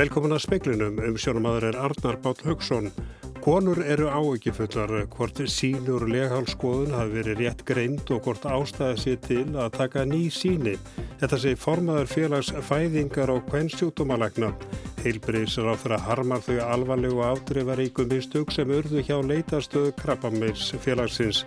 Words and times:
Velkomin 0.00 0.32
að 0.32 0.46
speiklinum 0.46 1.00
um 1.04 1.16
sjónumadur 1.20 1.66
er 1.68 1.76
Arnar 1.76 2.16
Báll 2.24 2.38
Högson. 2.46 2.86
Konur 3.44 3.82
eru 3.84 4.06
áökifullar 4.08 4.94
hvort 5.12 5.42
sínur 5.52 6.06
leghalskoðun 6.08 6.94
hafi 6.96 7.18
verið 7.18 7.42
rétt 7.42 7.64
greind 7.68 8.12
og 8.14 8.22
hvort 8.24 8.46
ástæði 8.48 9.02
sér 9.02 9.18
til 9.26 9.44
að 9.60 9.76
taka 9.76 10.06
ný 10.08 10.22
síni. 10.32 10.78
Þetta 11.20 11.40
sé 11.42 11.52
formaður 11.52 12.08
félags 12.14 12.48
fæðingar 12.70 13.34
og 13.34 13.44
kvennsjútumalagna. 13.50 14.54
Heilbriðsar 15.02 15.68
á 15.68 15.74
þeirra 15.82 16.00
harmar 16.06 16.46
þau 16.48 16.56
alvarlegu 16.70 17.20
ádreifaríkum 17.34 18.16
í 18.16 18.24
stug 18.24 18.56
sem 18.56 18.72
urðu 18.72 19.04
hjá 19.04 19.18
leitastöðu 19.20 19.92
krabbameins 20.00 20.70
félagsins. 20.80 21.44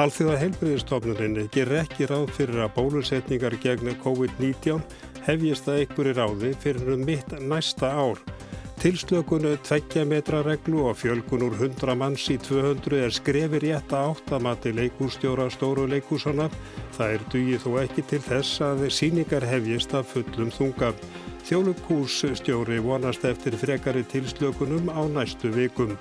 Alþjóða 0.00 0.36
heilbriðstofnunin 0.42 1.48
ger 1.52 1.72
ekki 1.80 2.12
ráð 2.12 2.28
fyrir 2.36 2.60
að 2.60 2.74
bólusetningar 2.76 3.56
gegn 3.64 3.96
COVID-19 4.04 4.84
hefjist 5.26 5.68
að 5.68 5.82
einhverju 5.84 6.14
ráði 6.18 6.52
fyrir 6.62 6.94
um 6.94 7.04
mitt 7.06 7.34
næsta 7.40 7.90
ár. 7.92 8.20
Tilslökunu 8.80 9.58
tveggja 9.60 10.06
metra 10.08 10.38
reglu 10.40 10.86
og 10.88 10.94
fjölgun 10.96 11.42
úr 11.44 11.56
100 11.58 11.96
manns 12.00 12.22
í 12.32 12.38
200 12.40 13.02
er 13.04 13.12
skrefir 13.12 13.60
rétt 13.60 13.92
að 13.92 14.14
áttamati 14.14 14.72
leikússtjóra 14.72 15.50
stóru 15.52 15.84
leikúsana. 15.90 16.46
Það 16.96 17.12
er 17.16 17.26
dugið 17.34 17.66
þó 17.66 17.70
ekki 17.82 18.06
til 18.08 18.22
þess 18.24 18.62
að 18.64 18.86
síningar 18.96 19.44
hefjist 19.50 19.92
að 19.98 20.08
fullum 20.14 20.48
þunga. 20.56 20.94
Þjónukússtjóri 21.44 22.80
vonast 22.80 23.28
eftir 23.28 23.60
frekari 23.60 24.06
tilslökunum 24.08 24.88
á 24.88 25.04
næstu 25.12 25.52
vikum. 25.52 25.98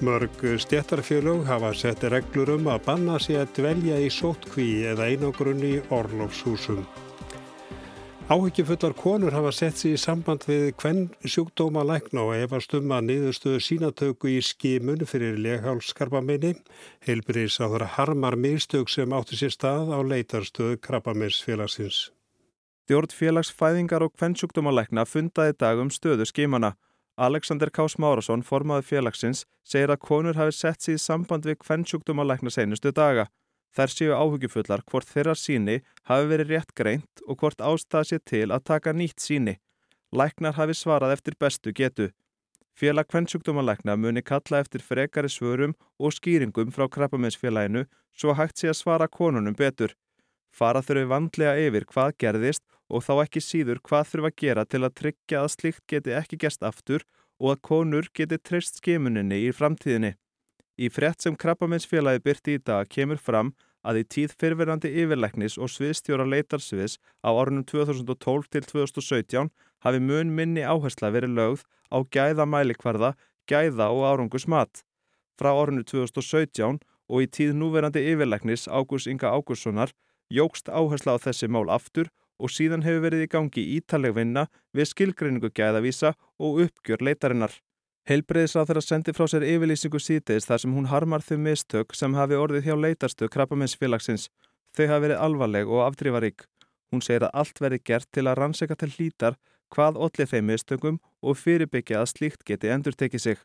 Mörg 0.00 0.40
stjættarfélög 0.64 1.44
hafa 1.44 1.74
sett 1.76 2.08
reglur 2.08 2.56
um 2.56 2.72
að 2.72 2.86
banna 2.88 3.20
sig 3.20 3.36
að 3.36 3.52
dvelja 3.60 4.00
í 4.00 4.08
sótkví 4.08 4.86
eða 4.90 5.12
einogrunni 5.12 5.76
orlofshúsum. 5.92 6.86
Áhyggjufullar 8.24 8.94
konur 8.96 9.34
hafa 9.36 9.50
sett 9.52 9.76
sér 9.76 9.98
í 9.98 9.98
samband 10.00 10.46
við 10.48 10.70
hvern 10.80 11.00
sjúkdóma 11.28 11.82
lækna 11.84 12.22
og 12.24 12.38
efast 12.38 12.72
um 12.78 12.94
að 12.96 13.10
niðurstöðu 13.10 13.58
sínatöku 13.60 14.30
í 14.32 14.38
skimun 14.40 15.04
fyrir 15.04 15.36
leghálskarpaminni. 15.44 16.54
Heilbrís 17.04 17.58
á 17.60 17.68
þeirra 17.68 17.90
harmar 17.98 18.38
mistök 18.40 18.88
sem 18.88 19.12
átti 19.12 19.36
sér 19.36 19.52
stað 19.52 19.92
á 19.92 20.00
leitarstöðu 20.00 20.80
krabbaminsfélagsins. 20.80 21.98
Stjórn 22.88 23.12
félagsfæðingar 23.12 24.08
og 24.08 24.16
hvern 24.16 24.40
sjúkdóma 24.40 24.72
lækna 24.72 25.04
fundaði 25.04 25.58
dag 25.60 25.84
um 25.84 25.92
stöðu 25.92 26.24
skimana. 26.24 26.78
Alexander 27.20 27.68
K. 27.68 27.84
Smárasson, 27.92 28.40
formaði 28.40 28.88
félagsins, 28.88 29.44
segir 29.68 29.92
að 29.92 30.00
konur 30.00 30.40
hafi 30.40 30.56
sett 30.56 30.80
sér 30.80 30.96
í 30.96 31.04
samband 31.04 31.44
við 31.44 31.60
hvern 31.60 31.84
sjúkdóma 31.84 32.24
lækna 32.24 32.48
senustu 32.48 32.88
daga. 32.88 33.28
Þær 33.74 33.90
séu 33.90 34.12
áhugifullar 34.14 34.84
hvort 34.86 35.08
þeirra 35.10 35.34
síni 35.34 35.80
hafi 36.10 36.28
verið 36.30 36.52
rétt 36.54 36.74
greint 36.78 37.22
og 37.26 37.40
hvort 37.40 37.58
ástæða 37.58 38.04
sér 38.10 38.22
til 38.30 38.46
að 38.54 38.66
taka 38.70 38.92
nýtt 38.94 39.18
síni. 39.24 39.56
Læknar 40.14 40.54
hafi 40.54 40.76
svarað 40.78 41.16
eftir 41.16 41.34
bestu 41.40 41.72
getu. 41.74 42.12
Félag 42.78 43.08
kvennsjúkdómalækna 43.10 43.96
muni 43.98 44.22
kalla 44.22 44.60
eftir 44.62 44.82
frekari 44.82 45.30
svörum 45.30 45.74
og 45.98 46.14
skýringum 46.14 46.70
frá 46.74 46.86
krabbamennsfélaginu 46.90 47.84
svo 48.14 48.34
hægt 48.38 48.58
sé 48.58 48.70
að 48.70 48.78
svara 48.78 49.08
konunum 49.08 49.54
betur. 49.58 49.94
Fara 50.54 50.82
þurfi 50.82 51.10
vandlega 51.10 51.58
yfir 51.66 51.86
hvað 51.90 52.16
gerðist 52.22 52.62
og 52.90 53.02
þá 53.06 53.14
ekki 53.24 53.42
síður 53.42 53.82
hvað 53.82 54.10
þurfa 54.10 54.30
að 54.30 54.40
gera 54.42 54.64
til 54.64 54.82
að 54.82 54.96
tryggja 55.00 55.42
að 55.42 55.54
slikt 55.54 55.86
geti 55.90 56.14
ekki 56.14 56.38
gerst 56.44 56.62
aftur 56.62 57.06
og 57.42 57.54
að 57.54 57.62
konur 57.70 58.10
geti 58.14 58.38
treyst 58.38 58.78
skimuninni 58.78 59.40
í 59.48 59.54
framtíðinni. 59.54 60.14
Í 60.74 60.88
frett 60.90 61.22
sem 61.22 61.36
krabbamennsfélagi 61.38 62.22
byrti 62.24 62.56
í 62.58 62.60
dag 62.66 62.88
kemur 62.90 63.20
fram 63.22 63.52
að 63.86 64.00
í 64.00 64.04
tíð 64.14 64.32
fyrverandi 64.40 64.90
yfirleiknis 65.02 65.54
og 65.60 65.70
sviðstjóra 65.70 66.24
leitarsviðs 66.26 66.96
á 67.22 67.30
árunum 67.30 67.62
2012 67.68 68.48
til 68.50 68.64
2017 68.70 69.52
hafi 69.86 70.00
mun 70.00 70.32
minni 70.34 70.64
áhersla 70.64 71.12
verið 71.14 71.36
lögð 71.38 71.62
á 71.94 71.98
gæða 72.16 72.46
mælikvarða, 72.48 73.12
gæða 73.46 73.90
og 73.92 74.02
árangus 74.08 74.48
mat. 74.50 74.82
Frá 75.38 75.52
árunum 75.52 75.84
2017 75.86 76.80
og 77.06 77.22
í 77.22 77.28
tíð 77.28 77.54
núverandi 77.60 78.02
yfirleiknis 78.10 78.66
Ágús 78.66 79.06
Inga 79.06 79.30
Ágússonar 79.30 79.92
jógst 80.32 80.72
áhersla 80.72 81.14
á 81.14 81.22
þessi 81.22 81.46
mál 81.46 81.68
aftur 81.70 82.10
og 82.42 82.50
síðan 82.50 82.82
hefur 82.82 83.04
verið 83.04 83.28
í 83.28 83.30
gangi 83.30 83.66
ítaleg 83.76 84.16
vinna 84.16 84.48
við 84.74 84.90
skilgreiningu 84.90 85.52
gæðavísa 85.54 86.16
og 86.40 86.64
uppgjör 86.66 87.04
leitarinnar. 87.04 87.52
Heilbreyðisráð 88.04 88.66
þeirra 88.68 88.80
sendi 88.84 89.12
frá 89.16 89.24
sér 89.32 89.46
yfirlýsingu 89.48 89.96
sítiðis 89.96 90.44
þar 90.44 90.60
sem 90.60 90.72
hún 90.76 90.90
harmar 90.90 91.22
þau 91.24 91.38
mistök 91.40 91.94
sem 91.96 92.12
hafi 92.18 92.36
orðið 92.36 92.66
hjá 92.66 92.74
leitarstu 92.76 93.30
krabbamennsfélagsins. 93.32 94.26
Þau 94.76 94.84
hafi 94.90 95.04
verið 95.06 95.22
alvarleg 95.24 95.72
og 95.72 95.80
afdrífarík. 95.86 96.44
Hún 96.92 97.00
segir 97.00 97.24
að 97.24 97.32
allt 97.40 97.62
verið 97.64 97.84
gert 97.88 98.10
til 98.12 98.26
að 98.28 98.36
rannseka 98.42 98.76
til 98.76 98.90
hlítar 98.92 99.38
hvað 99.72 99.96
allir 100.04 100.30
þeim 100.34 100.50
mistökum 100.52 101.00
og 101.24 101.40
fyrirbyggja 101.40 102.02
að 102.02 102.10
slíkt 102.12 102.44
geti 102.44 102.70
endur 102.76 102.92
tekið 102.92 103.24
sig. 103.24 103.40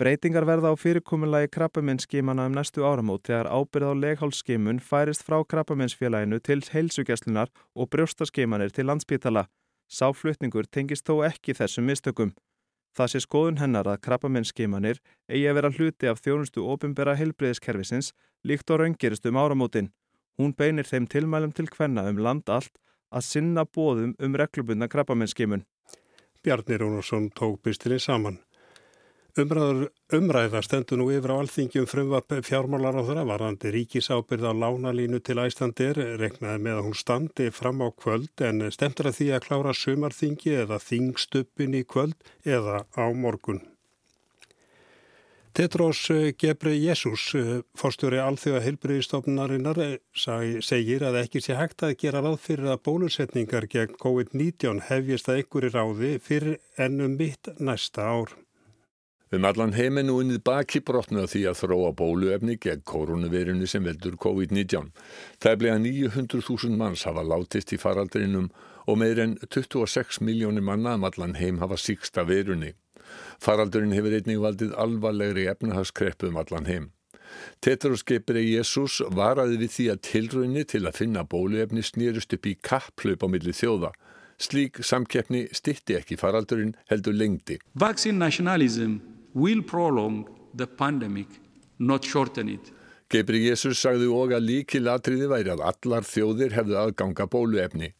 Breytingar 0.00 0.46
verða 0.48 0.72
á 0.72 0.74
fyrirkomunlagi 0.78 1.52
krabbamennsskímana 1.52 2.48
um 2.48 2.56
næstu 2.56 2.88
áramót 2.88 3.28
þegar 3.28 3.52
ábyrð 3.52 3.92
á 3.92 3.94
leghálsskimun 4.06 4.80
færist 4.80 5.26
frá 5.26 5.42
krabbamennsfélaginu 5.42 6.40
til 6.40 6.62
heilsugjastlunar 6.72 7.52
og 7.74 7.90
brjóstaskimanir 7.92 8.72
til 8.72 8.88
landspítala. 8.88 9.48
Sáflutningur 9.90 10.70
tengist 10.70 11.04
þó 11.04 11.26
ekki 11.28 11.52
þessum 11.58 11.90
mistökum. 11.90 12.32
Það 12.96 13.10
sé 13.12 13.20
skoðun 13.24 13.60
hennar 13.60 13.88
að 13.90 14.00
krabbamennskimanir 14.06 15.00
eigi 15.28 15.46
að 15.50 15.56
vera 15.58 15.70
hluti 15.74 16.10
af 16.10 16.22
þjónustu 16.24 16.64
ofinbera 16.72 17.16
heilbreyðiskerfisins 17.18 18.12
líkt 18.44 18.70
og 18.70 18.82
raungirist 18.82 19.26
um 19.28 19.38
áramótin. 19.38 19.92
Hún 20.38 20.54
beinir 20.54 20.86
þeim 20.86 21.06
tilmælum 21.10 21.52
til 21.52 21.68
hvenna 21.74 22.06
um 22.10 22.18
land 22.22 22.48
allt 22.48 22.74
að 23.10 23.26
sinna 23.26 23.64
bóðum 23.64 24.14
um 24.18 24.36
reglubundna 24.36 24.88
krabbamennskimun. 24.88 25.64
Bjarni 26.42 26.78
Rónarsson 26.78 27.30
tók 27.34 27.62
bystinni 27.62 27.98
saman. 27.98 28.38
Umræður, 29.38 29.84
umræða 30.16 30.60
stendur 30.66 30.98
nú 30.98 31.04
yfir 31.14 31.30
á 31.30 31.38
alþingjum 31.38 31.84
frumvarp 31.86 32.32
fjármálar 32.42 32.96
á 32.98 33.06
þeirra 33.06 33.22
varandi 33.28 33.70
ríkisábyrð 33.70 34.48
á 34.50 34.52
lánalínu 34.62 35.20
til 35.22 35.38
æslandir 35.38 36.00
reknaði 36.18 36.62
með 36.64 36.78
að 36.80 36.86
hún 36.88 36.96
standi 36.98 37.46
fram 37.54 37.84
á 37.86 37.88
kvöld 37.94 38.42
en 38.42 38.64
stemtur 38.74 39.12
að 39.12 39.20
því 39.20 39.28
að 39.36 39.44
klára 39.44 39.74
sumarþingi 39.78 40.56
eða 40.64 40.80
þingstuppin 40.82 41.76
í 41.78 41.84
kvöld 41.86 42.32
eða 42.42 42.80
á 42.98 43.06
morgun. 43.14 43.62
Tetros 45.54 46.02
Gebre 46.38 46.74
Jésús, 46.74 47.28
fórstjóri 47.78 48.18
alþjóða 48.22 48.64
heilbriðistofnarinnar, 48.66 49.80
segir 50.18 51.06
að 51.06 51.20
ekki 51.22 51.44
sé 51.46 51.54
hægt 51.58 51.86
að 51.86 51.94
gera 52.02 52.24
ráð 52.26 52.40
fyrir 52.42 52.74
að 52.74 52.82
bólusetningar 52.90 53.70
gegn 53.70 53.94
COVID-19 54.02 54.84
hefjist 54.90 55.30
að 55.30 55.44
einhverju 55.44 55.72
ráði 55.78 56.12
fyrir 56.26 56.60
ennum 56.74 57.14
mitt 57.22 57.54
næsta 57.62 58.10
ár. 58.10 58.34
Um 59.28 59.44
allan 59.44 59.74
heiminn 59.76 60.08
og 60.08 60.22
unnið 60.22 60.38
baki 60.40 60.80
brotna 60.88 61.26
því 61.28 61.42
að 61.50 61.58
þróa 61.60 61.88
bóluefni 61.98 62.54
gegn 62.64 62.80
koronavirinu 62.88 63.66
sem 63.68 63.84
veldur 63.84 64.14
COVID-19. 64.24 64.86
Það 65.36 65.50
er 65.50 65.58
bleið 65.60 65.74
að 65.74 65.82
900.000 65.84 66.78
manns 66.80 67.02
hafa 67.04 67.26
látist 67.28 67.74
í 67.76 67.78
faraldrinum 67.82 68.46
og 68.88 68.96
meir 69.02 69.20
en 69.20 69.34
26 69.52 70.22
miljónir 70.24 70.64
manna 70.64 70.94
um 70.96 71.04
allan 71.04 71.36
heim 71.36 71.58
hafa 71.60 71.76
síksta 71.76 72.24
verunni. 72.24 72.72
Faraldurinn 73.44 73.92
hefur 73.92 74.16
einnig 74.16 74.40
valdið 74.40 74.72
alvarlegri 74.80 75.44
efnahagskreppu 75.52 76.32
um 76.32 76.40
allan 76.40 76.70
heim. 76.70 76.88
Tetroskeipri 77.60 78.46
Jésús 78.54 79.02
varaði 79.12 79.60
við 79.60 79.74
því 79.74 79.90
að 79.92 80.02
tilraunni 80.08 80.64
til 80.64 80.86
að 80.88 81.02
finna 81.02 81.26
bóluefni 81.28 81.84
snýrust 81.84 82.32
upp 82.32 82.48
í 82.48 82.56
kapplaup 82.64 83.20
á 83.20 83.28
milli 83.28 83.52
þjóða. 83.52 83.92
Slík 84.40 84.80
samkeppni 84.86 85.44
stitti 85.52 85.98
ekki 86.00 86.16
faraldurinn 86.16 86.72
heldur 86.88 87.12
lengdi. 87.12 87.60
Vaccine 87.76 88.16
nationalism 88.16 89.17
will 89.38 89.62
prolong 89.62 90.26
the 90.54 90.66
pandemic, 90.66 91.28
not 91.78 92.04
shorten 92.04 92.48
it. 92.48 92.72
Gebri 93.08 93.46
Jésús 93.46 93.80
sagði 93.80 94.10
og 94.12 94.34
að 94.36 94.48
líkilatriði 94.50 95.28
væri 95.30 95.54
að 95.54 95.62
allar 95.70 96.04
þjóðir 96.04 96.56
hefðu 96.58 96.76
aðganga 96.76 97.24
bóluefni. 97.32 97.94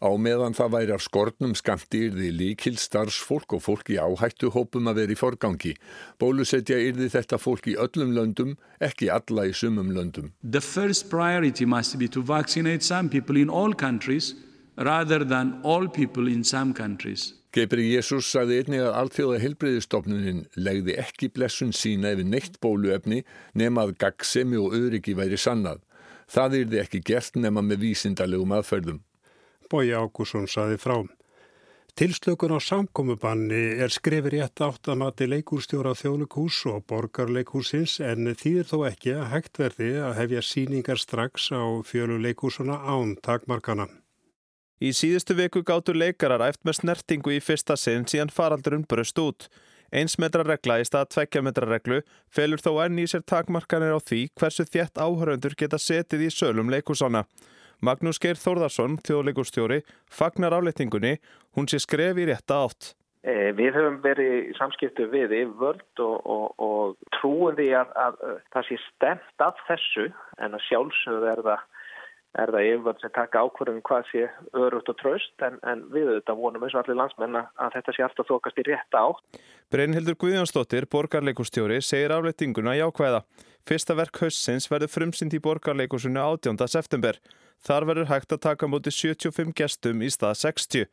Á 0.00 0.12
meðan 0.20 0.56
það 0.56 0.72
væri 0.74 0.94
af 0.94 1.04
skortnum 1.04 1.52
skamti 1.56 2.02
yrði 2.08 2.30
líkil 2.36 2.76
starfsfólk 2.80 3.56
og 3.56 3.62
fólk 3.64 3.90
í 3.92 3.98
áhættu 4.00 4.50
hópum 4.52 4.90
að 4.90 5.00
vera 5.00 5.14
í 5.14 5.18
forgangi. 5.20 5.72
Bólusetja 6.20 6.76
yrði 6.88 7.08
þetta 7.12 7.40
fólk 7.40 7.68
í 7.72 7.76
öllum 7.80 8.12
löndum, 8.16 8.56
ekki 8.80 9.08
alla 9.12 9.48
í 9.48 9.54
sumum 9.56 9.92
löndum. 9.96 10.32
The 10.44 10.60
first 10.60 11.08
priority 11.10 11.64
must 11.64 11.98
be 11.98 12.08
to 12.08 12.22
vaccinate 12.22 12.84
some 12.84 13.08
people 13.08 13.40
in 13.40 13.48
all 13.50 13.72
countries 13.72 14.34
rather 14.76 15.24
than 15.24 15.60
all 15.64 15.88
people 15.88 16.28
in 16.28 16.44
some 16.44 16.72
countries. 16.72 17.32
Gebri 17.56 17.86
Jésús 17.88 18.26
sagði 18.28 18.58
einnig 18.60 18.82
að 18.84 18.96
alþjóða 19.00 19.36
heilbreyðistofnunin 19.40 20.42
legði 20.60 20.98
ekki 21.00 21.30
blessun 21.32 21.70
sína 21.72 22.10
yfir 22.12 22.28
neitt 22.28 22.58
bóluefni 22.60 23.22
nema 23.56 23.86
að 23.86 23.94
gagsemi 24.02 24.58
og 24.60 24.76
öryggi 24.76 25.14
væri 25.16 25.38
sannað. 25.40 25.80
Það 26.28 26.58
yrði 26.60 26.82
ekki 26.82 27.00
gert 27.08 27.40
nema 27.40 27.64
með 27.64 27.86
vísindalegum 27.86 28.52
aðferðum. 28.58 29.00
Bói 29.72 29.88
Ágússon 29.96 30.44
saði 30.52 30.76
frá. 30.84 30.98
Tilslökun 31.96 32.52
á 32.52 32.60
samkomubanni 32.60 33.64
er 33.80 33.88
skrifir 33.88 34.36
rétt 34.36 34.60
átt 34.60 34.92
að 34.92 35.00
mati 35.06 35.24
leikúrstjóra 35.32 35.96
þjóðleikús 35.96 36.58
og 36.68 36.84
borgarleikúsins 36.92 38.02
en 38.04 38.34
þýðir 38.36 38.68
þó 38.68 38.78
ekki 38.90 39.16
að 39.16 39.30
hægt 39.32 39.62
verði 39.64 39.94
að 40.04 40.18
hefja 40.20 40.44
síningar 40.44 41.00
strax 41.00 41.48
á 41.56 41.64
fjölu 41.88 42.20
leikúsuna 42.20 42.82
án 42.84 43.16
takmarkana. 43.16 43.88
Í 44.76 44.90
síðustu 44.92 45.32
viku 45.38 45.62
gáttu 45.64 45.94
leikarar 45.96 46.42
æft 46.44 46.60
með 46.68 46.80
snertingu 46.80 47.32
í 47.32 47.40
fyrsta 47.40 47.78
sinn 47.80 48.04
síðan 48.04 48.32
faraldurinn 48.32 48.84
bröst 48.84 49.16
út. 49.18 49.48
Eins 49.88 50.18
metra 50.20 50.44
regla 50.44 50.80
í 50.82 50.84
stað 50.84 51.14
tveggja 51.14 51.40
metra 51.46 51.68
reglu 51.70 52.02
felur 52.28 52.60
þó 52.60 52.82
enn 52.84 52.98
í 53.00 53.06
sér 53.08 53.24
takmarkanir 53.24 53.96
á 53.96 54.00
því 54.02 54.26
hversu 54.36 54.66
þjætt 54.68 55.00
áhöröndur 55.00 55.56
geta 55.56 55.78
setið 55.80 56.26
í 56.26 56.30
sölum 56.34 56.68
leikúsána. 56.74 57.24
Magnús 57.80 58.20
Geir 58.20 58.36
Þórðarsson, 58.40 58.98
þjóðleikustjóri, 59.04 59.82
fagnar 60.08 60.56
áleitingunni, 60.56 61.16
hún 61.56 61.68
sé 61.68 61.80
skref 61.80 62.20
í 62.20 62.28
rétta 62.28 62.60
átt. 62.66 62.92
Eh, 63.26 63.52
við 63.56 63.74
höfum 63.74 63.96
verið 64.04 64.34
í 64.36 64.54
samskiptu 64.54 65.08
við 65.10 65.32
yfirvöld 65.40 66.02
og, 66.04 66.16
og, 66.30 66.44
og 66.62 67.16
trúum 67.16 67.56
því 67.58 67.72
að, 67.80 67.96
að, 67.98 68.20
að 68.28 68.36
það 68.54 68.68
sé 68.68 68.78
stemt 68.84 69.44
af 69.44 69.64
þessu 69.66 70.06
en 70.38 70.54
að 70.54 70.64
sjálfsögðu 70.68 71.32
er 71.32 71.42
það, 71.48 71.64
er 72.36 72.52
það 72.52 72.68
yfirvöld 72.70 73.02
sem 73.02 73.12
taka 73.16 73.42
ákvörðum 73.46 73.82
hvað 73.86 74.08
sé 74.10 74.24
örugt 74.56 74.90
og 74.92 74.98
tröst 75.00 75.44
en, 75.46 75.58
en 75.64 75.84
við 75.92 76.10
auðvitað 76.10 76.40
vonum 76.40 76.66
eins 76.66 76.76
og 76.76 76.82
allir 76.82 76.98
landsmenn 77.00 77.38
að 77.40 77.74
þetta 77.76 77.94
sé 77.96 78.04
alltaf 78.06 78.28
þokast 78.30 78.60
í 78.60 78.66
rétta 78.68 79.02
átt. 79.02 79.40
Brynhildur 79.72 80.18
Guðjónsdóttir, 80.22 80.86
borgarleikustjóri, 80.92 81.80
segir 81.82 82.14
afleitinguna 82.14 82.76
jákvæða. 82.78 83.24
Fyrsta 83.66 83.96
verk 83.98 84.20
haustsins 84.22 84.68
verður 84.70 84.92
frumsynd 84.92 85.34
í 85.34 85.42
borgarleikusinu 85.42 86.22
18. 86.22 86.60
september. 86.70 87.18
Þar 87.66 87.88
verður 87.90 88.10
hægt 88.12 88.34
að 88.36 88.44
taka 88.46 88.68
múti 88.70 88.92
75 88.94 89.54
gestum 89.56 90.04
í 90.04 90.10
stað 90.12 90.36
60. 90.44 90.90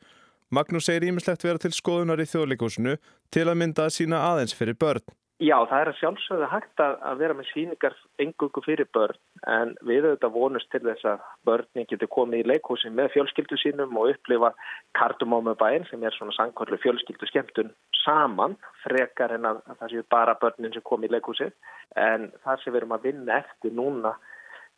Magnús 0.54 0.88
segir 0.90 1.08
ímislegt 1.10 1.44
vera 1.46 1.62
til 1.62 1.74
skoðunar 1.74 2.22
í 2.22 2.30
þjóðleikúsinu 2.30 2.96
til 3.34 3.46
að 3.48 3.60
mynda 3.62 3.88
að 3.88 3.96
sína 3.98 4.24
aðeins 4.32 4.56
fyrir 4.58 4.78
börn. 4.80 5.06
Já, 5.42 5.56
það 5.66 5.80
er 5.80 5.90
að 5.90 5.96
sjálfsögðu 5.98 6.48
hægt 6.52 6.82
að 6.84 7.18
vera 7.18 7.34
með 7.34 7.48
síningar 7.50 7.96
engungu 8.22 8.62
fyrir 8.62 8.86
börn 8.94 9.18
en 9.50 9.72
við 9.82 10.06
auðvitað 10.06 10.36
vonust 10.36 10.70
til 10.70 10.84
þess 10.84 11.08
að 11.10 11.24
börnin 11.50 11.88
getur 11.90 12.12
komið 12.14 12.44
í 12.44 12.50
leikhúsin 12.52 12.94
með 12.94 13.10
fjölskyldu 13.16 13.58
sínum 13.58 13.98
og 13.98 14.12
upplifa 14.14 14.52
kardumómabæin 15.00 15.88
sem 15.90 16.06
er 16.06 16.14
svona 16.14 16.36
sangkvörlu 16.38 16.78
fjölskyldu 16.84 17.32
skemmtun 17.32 17.74
saman 18.04 18.54
frekar 18.84 19.34
en 19.34 19.50
að, 19.50 19.64
að 19.66 19.82
það 19.82 19.96
séu 19.96 20.06
bara 20.14 20.38
börnin 20.38 20.78
sem 20.78 20.86
kom 20.86 21.04
í 21.04 21.10
leikhúsin 21.10 21.52
en 21.98 22.30
það 22.46 22.62
sem 22.62 22.76
við 22.76 22.84
erum 22.84 22.96
að 23.00 23.10
vinna 23.10 23.42
eftir 23.42 23.74
núna 23.74 24.14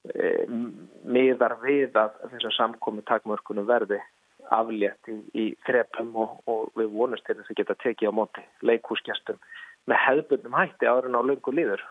e, 0.07 0.33
miðar 1.03 1.59
við 1.67 1.99
að 1.99 2.15
þessum 2.31 2.55
samkomi 2.61 3.03
takmörkunum 3.11 3.67
verði 3.67 3.99
aflétt 4.55 5.11
í, 5.11 5.19
í 5.35 5.45
þrepum 5.67 6.15
og, 6.15 6.41
og 6.47 6.73
við 6.79 6.95
vonumst 6.95 7.27
til 7.27 7.35
þess 7.41 7.51
að 7.51 7.59
geta 7.59 7.79
tekið 7.83 8.15
á 8.15 8.17
móti 8.23 8.47
leikúsgjastum 8.63 9.43
með 9.89 10.01
hefðbundum 10.05 10.57
hætti 10.57 10.89
áður 10.89 11.09
en 11.09 11.19
á 11.19 11.21
lungu 11.25 11.53
líður. 11.55 11.83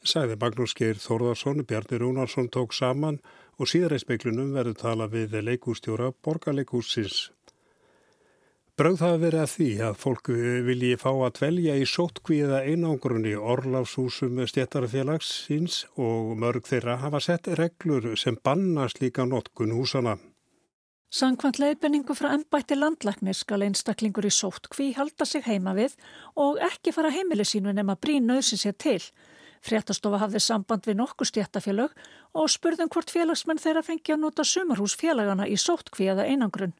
Sæði 0.00 0.38
Magnús 0.40 0.72
Geir 0.76 0.96
Þórðarsson, 0.96 1.66
Bjarni 1.68 1.98
Rúnarsson 2.00 2.48
tók 2.48 2.72
saman 2.72 3.18
og 3.60 3.68
síðar 3.68 3.98
í 3.98 4.00
speiklunum 4.00 4.54
verður 4.56 4.78
tala 4.80 5.10
við 5.12 5.36
leikústjóra 5.44 6.14
borgarleikúsins. 6.24 7.28
Bröð 8.80 8.96
það 8.96 9.14
að 9.14 9.24
vera 9.26 9.42
því 9.52 9.68
að 9.84 9.96
fólk 10.00 10.28
vilji 10.64 10.94
fá 10.96 11.10
að 11.10 11.34
dvelja 11.36 11.74
í 11.76 11.84
sótkvíða 11.84 12.62
einangrunni 12.64 13.34
orláfshúsum 13.36 14.40
stjættarfélagsins 14.48 15.82
og 16.00 16.30
mörg 16.40 16.64
þeirra 16.64 16.96
hafa 17.02 17.20
sett 17.20 17.50
reglur 17.60 18.14
sem 18.16 18.40
bannast 18.40 19.02
líka 19.04 19.28
notkun 19.28 19.76
húsana. 19.76 20.16
Sankvæmt 21.10 21.58
leiðbenningu 21.58 22.14
frá 22.14 22.28
ennbætti 22.36 22.76
landlæknir 22.78 23.34
skal 23.34 23.64
einstaklingur 23.66 24.28
í 24.28 24.30
sótt 24.30 24.68
hví 24.70 24.92
halda 24.94 25.26
sig 25.26 25.42
heima 25.42 25.72
við 25.74 25.96
og 26.38 26.60
ekki 26.62 26.92
fara 26.94 27.10
heimili 27.10 27.42
sínu 27.42 27.72
nema 27.74 27.96
brín 27.98 28.30
nöðsin 28.30 28.60
sér 28.62 28.76
til. 28.78 29.00
Fréttastofa 29.58 30.20
hafði 30.22 30.38
samband 30.44 30.86
við 30.86 31.00
nokkur 31.00 31.26
stjættafélög 31.26 31.98
og 32.38 32.46
spurðum 32.54 32.92
hvort 32.94 33.10
félagsmenn 33.10 33.58
þeirra 33.58 33.82
fengi 33.88 34.14
að 34.14 34.22
nota 34.22 34.46
sumarhús 34.46 34.94
félagana 35.00 35.48
í 35.50 35.58
sótt 35.58 35.90
hví 35.96 36.06
eða 36.14 36.28
einangrun. 36.30 36.76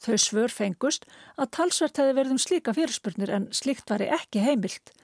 Þau 0.00 0.16
svör 0.24 0.56
fengust 0.56 1.04
að 1.36 1.52
talsvert 1.58 2.00
hefði 2.00 2.16
verðum 2.16 2.40
slíka 2.40 2.72
fyrirspurnir 2.72 3.34
en 3.36 3.50
slíkt 3.52 3.92
væri 3.92 4.08
ekki 4.16 4.40
heimilt. 4.40 4.94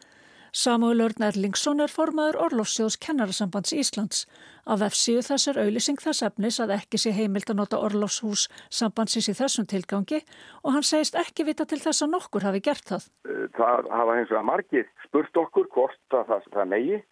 Samuel 0.52 1.00
Örn 1.00 1.25
Erlingsson 1.25 1.81
er 1.81 1.88
formaður 1.88 2.37
Orlofsjóðs 2.44 2.99
kennarasambands 3.00 3.72
Íslands. 3.72 4.26
Af 4.69 4.82
FCU 4.84 5.22
þess 5.25 5.49
er 5.49 5.60
auðlýsing 5.62 5.96
þess 6.02 6.20
efnis 6.26 6.58
að 6.60 6.75
ekki 6.76 7.00
sé 7.00 7.14
heimilt 7.16 7.49
að 7.49 7.62
nota 7.62 7.81
Orlofshús 7.81 8.50
sambandsins 8.69 9.31
í 9.32 9.34
þessum 9.38 9.64
tilgangi 9.72 10.20
og 10.60 10.76
hann 10.76 10.84
segist 10.84 11.16
ekki 11.16 11.49
vita 11.49 11.64
til 11.64 11.81
þess 11.81 12.04
að 12.04 12.12
nokkur 12.19 12.44
hafi 12.44 12.60
gert 12.69 12.84
það. 12.93 13.08
Það 13.56 13.90
hafa 13.96 14.19
hins 14.20 14.34
vegar 14.34 14.46
margir 14.50 14.87
spurt 15.06 15.43
okkur 15.46 15.72
hvort 15.72 16.20
að 16.20 16.28
það, 16.34 16.46
það 16.52 16.70
megi, 16.76 17.02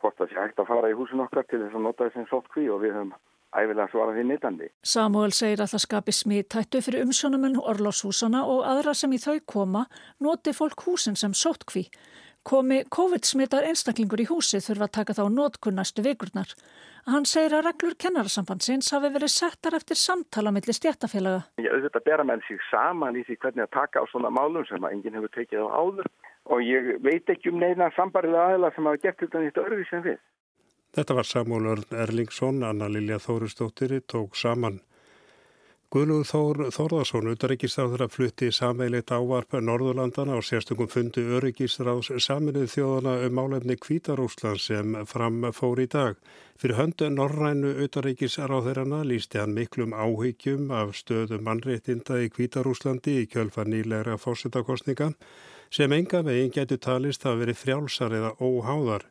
hvort 0.00 0.16
það 0.16 0.32
sé 0.32 0.40
hægt 0.40 0.64
að 0.64 0.72
fara 0.72 0.88
í 0.88 0.96
húsin 0.96 1.24
okkar 1.28 1.50
til 1.52 1.60
þess 1.66 1.76
að 1.76 1.88
nota 1.90 2.08
þessum 2.08 2.30
sótkví 2.32 2.68
og 2.72 2.80
við 2.80 2.96
höfum 2.96 3.16
æfilega 3.56 3.88
svarað 3.92 4.16
því 4.16 4.28
neytandi. 4.30 4.68
Samuel 4.84 5.32
segir 5.36 5.62
að 5.62 5.72
það 5.74 5.84
skapi 5.84 6.14
smítættu 6.16 6.80
fyrir 6.84 7.04
umsjónumun 7.06 7.60
Orlofshúsana 7.60 8.44
og 8.48 8.64
aðra 8.68 8.96
sem 8.96 9.12
í 9.12 9.20
þau 9.20 9.36
koma 9.48 9.86
noti 10.24 10.56
fólk 10.56 10.88
húsin 10.88 11.16
sem 11.16 11.36
sótkví. 11.36 11.86
Komi 12.46 12.84
COVID-smittar 12.94 13.64
einstaklingur 13.66 14.20
í 14.22 14.24
húsi 14.28 14.60
þurfa 14.62 14.86
að 14.86 14.92
taka 14.94 15.14
þá 15.18 15.24
nótkunn 15.34 15.74
næstu 15.80 16.04
vikurnar. 16.06 16.52
Hann 17.10 17.24
segir 17.26 17.56
að 17.58 17.64
reglur 17.66 17.96
kennarasambandsins 17.98 18.92
hafi 18.94 19.10
verið 19.16 19.32
settar 19.34 19.74
eftir 19.74 19.98
samtala 19.98 20.52
millir 20.54 20.76
stjættafélaga. 20.78 21.40
Ég 21.58 21.74
auðvitað 21.74 22.06
bera 22.06 22.26
menn 22.28 22.44
sig 22.46 22.62
saman 22.68 23.18
í 23.18 23.24
því 23.26 23.38
hvernig 23.42 23.66
að 23.66 23.74
taka 23.74 24.02
á 24.02 24.04
svona 24.12 24.30
málum 24.30 24.66
sem 24.70 24.86
að 24.86 24.94
enginn 24.94 25.18
hefur 25.18 25.34
tekið 25.34 25.66
á 25.66 25.68
áður 25.74 26.10
og 26.54 26.62
ég 26.62 26.92
veit 27.02 27.34
ekki 27.34 27.50
um 27.50 27.58
neina 27.58 27.90
sambarið 27.98 28.38
aðeila 28.38 28.70
sem 28.76 28.90
hafa 28.90 29.02
gert 29.02 29.22
þetta 29.24 29.42
nýtt 29.42 29.62
örfi 29.64 29.90
sem 29.90 30.06
við. 30.06 30.22
Þetta 30.94 31.18
var 31.18 31.26
Samúl 31.26 31.66
Örn 31.74 31.98
Erlingsson, 32.04 32.62
Anna 32.62 32.86
Lilja 32.86 33.18
Þóristóttir 33.26 33.98
tók 34.06 34.38
saman. 34.38 34.78
Guðlúð 35.94 36.24
Þór 36.26 36.58
Þórðarsson, 36.74 37.28
utaríkisráður 37.30 38.02
að 38.08 38.14
flutti 38.16 38.46
sameilit 38.50 39.12
ávarp 39.14 39.54
Norðurlandana 39.62 40.34
og 40.34 40.42
sérstökum 40.42 40.88
fundi 40.90 41.22
öryggisráðs 41.38 42.10
saminuð 42.24 42.72
þjóðana 42.72 43.12
um 43.28 43.36
málefni 43.38 43.76
Kvítarúsland 43.78 44.58
sem 44.64 44.96
fram 45.06 45.46
fór 45.54 45.84
í 45.84 45.86
dag. 45.86 46.18
Fyrir 46.58 46.80
höndu 46.80 47.06
Norrænu 47.14 47.70
utaríkisráðurana 47.86 49.04
lísti 49.06 49.38
hann 49.38 49.54
miklum 49.54 49.94
áhyggjum 49.94 50.74
af 50.74 50.96
stöðu 50.98 51.38
mannréttinda 51.38 52.18
í 52.18 52.32
Kvítarúslandi 52.34 53.20
í 53.22 53.28
kjölfa 53.30 53.62
nýlegra 53.70 54.18
fórsetakostninga 54.18 55.12
sem 55.70 55.94
enga 55.94 56.24
veginn 56.26 56.50
getur 56.50 56.82
talist 56.82 57.30
að 57.30 57.44
veri 57.44 57.54
frjálsar 57.54 58.18
eða 58.18 58.34
óháðar. 58.42 59.06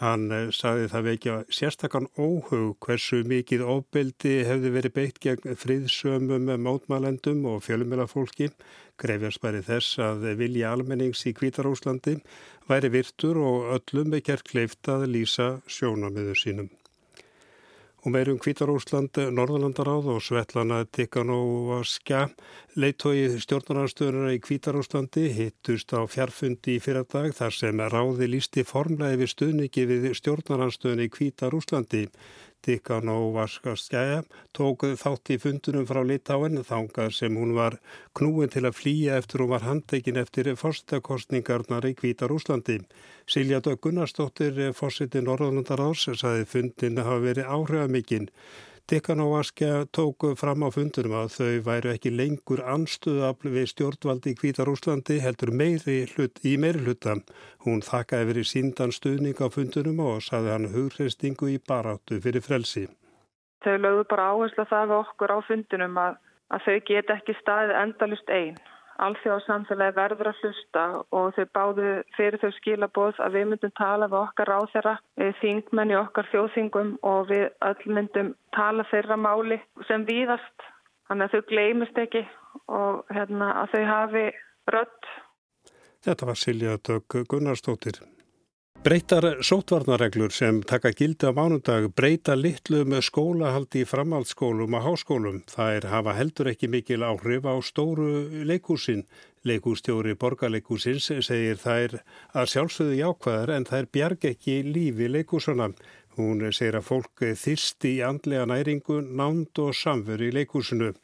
Hann 0.00 0.30
eh, 0.32 0.48
saði 0.56 0.86
það 0.88 1.06
vekja 1.10 1.34
sérstakann 1.52 2.08
óhug 2.16 2.78
hversu 2.86 3.20
mikið 3.28 3.66
óbeldi 3.68 4.38
hefði 4.48 4.72
verið 4.78 4.94
beitt 4.96 5.20
gegn 5.20 5.58
friðsömum 5.60 6.48
mótmælendum 6.64 7.44
og 7.52 7.60
fjölumilafólki. 7.66 8.48
Greifjars 9.00 9.40
bæri 9.44 9.60
þess 9.66 10.00
að 10.00 10.26
vilja 10.40 10.72
almennings 10.72 11.26
í 11.28 11.34
Kvítarúslandi 11.36 12.16
væri 12.70 12.92
virtur 12.96 13.40
og 13.44 13.72
öllum 13.76 14.16
er 14.16 14.24
kert 14.24 14.48
kleift 14.48 14.88
að 14.88 15.10
lýsa 15.12 15.52
sjónamiðu 15.68 16.36
sínum 16.46 16.72
og 18.00 18.14
meirum 18.14 18.38
Kvítarúsland, 18.40 19.18
Norðurlandaráð 19.36 20.06
og 20.14 20.22
Svetlana 20.24 20.80
Tikanovaskja 20.88 22.26
leittói 22.80 23.28
stjórnarhanstöðunar 23.42 24.32
í 24.32 24.40
Kvítarúslandi 24.40 25.26
hittust 25.36 25.92
á 25.92 26.00
fjarfundi 26.08 26.78
í 26.78 26.82
fyrardag 26.82 27.34
þar 27.36 27.56
sem 27.56 27.82
ráði 27.92 28.30
lísti 28.30 28.64
formlega 28.64 29.18
yfir 29.18 29.32
stuðniki 29.34 29.84
við 29.90 30.08
stjórnarhanstöðun 30.16 31.04
í 31.04 31.10
Kvítarúslandi. 31.12 32.06
Tikanovaskja 32.66 34.22
tók 34.56 34.84
þátt 35.02 35.32
í 35.34 35.38
fundunum 35.40 35.86
frá 35.88 36.00
Litáen 36.04 36.60
þangað 36.66 37.14
sem 37.16 37.36
hún 37.40 37.54
var 37.56 37.78
knúin 38.18 38.52
til 38.52 38.66
að 38.68 38.76
flýja 38.78 39.18
eftir 39.20 39.44
hún 39.44 39.52
var 39.54 39.64
handekinn 39.64 40.20
eftir 40.20 40.50
fórstakostningarnar 40.60 41.88
í 41.88 41.94
Kvítarúslandi. 41.96 42.80
Silja 43.30 43.60
Dögg 43.64 43.80
Gunnarsdóttir, 43.86 44.58
fórsiti 44.76 45.22
Norðurlandaráðs, 45.24 46.08
saði 46.20 46.48
fundin 46.48 47.00
hafa 47.00 47.20
verið 47.24 47.48
áhrifamikinn. 47.48 48.28
Dekanovaskja 48.90 49.84
tók 49.90 50.24
fram 50.34 50.64
á 50.66 50.68
fundunum 50.74 51.12
að 51.14 51.28
þau 51.36 51.58
væru 51.68 51.90
ekki 51.92 52.10
lengur 52.10 52.62
anstuðafl 52.72 53.52
við 53.54 53.68
stjórnvaldi 53.70 54.32
í 54.32 54.38
Kvítarúslandi 54.40 55.18
heldur 55.22 55.52
meiri 55.60 56.00
hlut 56.10 56.40
í 56.42 56.56
meiri 56.58 56.82
hluta. 56.82 57.14
Hún 57.62 57.84
þakkaði 57.86 58.28
verið 58.32 58.48
síndan 58.50 58.90
stuðning 58.90 59.38
á 59.38 59.46
fundunum 59.54 60.02
og 60.02 60.18
saði 60.26 60.50
hann 60.50 60.66
hugreistingu 60.74 61.52
í 61.54 61.60
baráttu 61.70 62.18
fyrir 62.24 62.42
frelsi. 62.42 62.88
Þau 63.62 63.76
lögðu 63.78 64.08
bara 64.10 64.26
áherslu 64.32 64.64
að 64.64 64.72
það 64.74 64.90
við 64.90 64.98
okkur 64.98 65.34
á 65.34 65.38
fundunum 65.52 66.02
að, 66.08 66.18
að 66.50 66.66
þau 66.66 66.78
get 66.90 67.14
ekki 67.14 67.38
staðið 67.44 67.76
endalust 67.84 68.34
einn 68.40 68.58
alþjóðsamfélagi 69.06 69.96
verður 69.96 70.30
að 70.30 70.42
hlusta 70.42 70.84
og 71.16 71.30
þau 71.36 71.46
báðu 71.56 71.92
fyrir 72.16 72.40
þau 72.42 72.50
skilaboð 72.58 73.22
að 73.24 73.38
við 73.38 73.48
myndum 73.52 73.74
tala 73.80 74.08
við 74.10 74.18
okkar 74.20 74.52
ráþera, 74.52 74.94
þingmenn 75.40 75.94
í 75.94 75.98
okkar 76.00 76.28
þjóðþingum 76.32 76.92
og 77.12 77.30
við 77.30 77.46
öll 77.70 77.96
myndum 77.96 78.34
tala 78.56 78.86
þeirra 78.92 79.18
máli 79.20 79.60
sem 79.88 80.06
víðast. 80.08 80.68
Þannig 81.10 81.26
að 81.26 81.34
þau 81.34 81.48
gleymist 81.50 81.98
ekki 81.98 82.24
og 82.70 83.02
hérna, 83.14 83.50
að 83.62 83.74
þau 83.74 83.84
hafi 83.90 84.24
rött. 84.70 85.12
Þetta 86.06 86.30
var 86.30 86.38
Silja 86.38 86.78
Dögg 86.80 87.22
Gunnarstóttir. 87.28 88.00
Breytar 88.80 89.42
sótvarnareglur 89.44 90.32
sem 90.32 90.62
taka 90.64 90.88
gildi 90.96 91.28
á 91.28 91.36
mánundag 91.36 91.90
breyta 91.92 92.32
litlu 92.32 92.86
með 92.88 93.02
skólahaldi 93.10 93.82
í 93.82 93.88
framhaldsskólum 93.90 94.76
og 94.78 94.86
háskólum. 94.86 95.42
Það 95.52 95.74
er 95.74 95.86
hafa 95.92 96.14
heldur 96.16 96.48
ekki 96.48 96.70
mikil 96.72 97.04
áhrif 97.04 97.44
á 97.44 97.60
stóru 97.60 98.08
leikúsin. 98.48 99.04
Leikústjóri 99.44 100.16
borgarleikúsins 100.16 101.10
segir 101.12 101.60
þær 101.60 101.98
að 102.32 102.50
sjálfsögðu 102.54 102.96
jákvæðar 103.02 103.52
en 103.58 103.68
þær 103.68 103.92
bjarg 103.92 104.28
ekki 104.32 104.56
lífi 104.64 105.12
leikúsuna. 105.12 105.74
Hún 106.16 106.40
segir 106.48 106.80
að 106.80 106.88
fólk 106.88 107.28
þyrsti 107.36 107.98
í 107.98 108.04
andlega 108.08 108.48
næringu, 108.48 109.02
nánd 109.04 109.60
og 109.60 109.76
samveru 109.76 110.32
í 110.32 110.38
leikúsinu. 110.40 110.94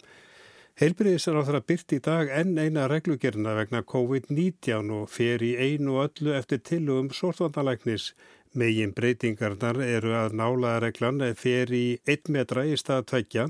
Heilbriðisar 0.77 1.39
á 1.41 1.49
það 1.49 1.57
að 1.57 1.63
byrti 1.71 1.97
í 1.97 2.01
dag 2.05 2.31
enn 2.37 2.59
eina 2.61 2.83
reglugerna 2.93 3.55
vegna 3.57 3.81
COVID-19 3.89 4.91
og 4.93 5.07
fer 5.09 5.41
í 5.41 5.55
einu 5.57 5.95
öllu 6.03 6.35
eftir 6.37 6.61
tilugum 6.69 7.09
sortvandalæknis. 7.17 8.11
Megin 8.53 8.93
breytingarnar 8.99 9.81
eru 9.81 10.13
að 10.19 10.37
nálaðareglan 10.37 11.25
fer 11.41 11.73
í 11.73 11.97
1 12.05 12.29
metra 12.37 12.67
í 12.69 12.77
stað 12.77 13.09
2 13.15 13.47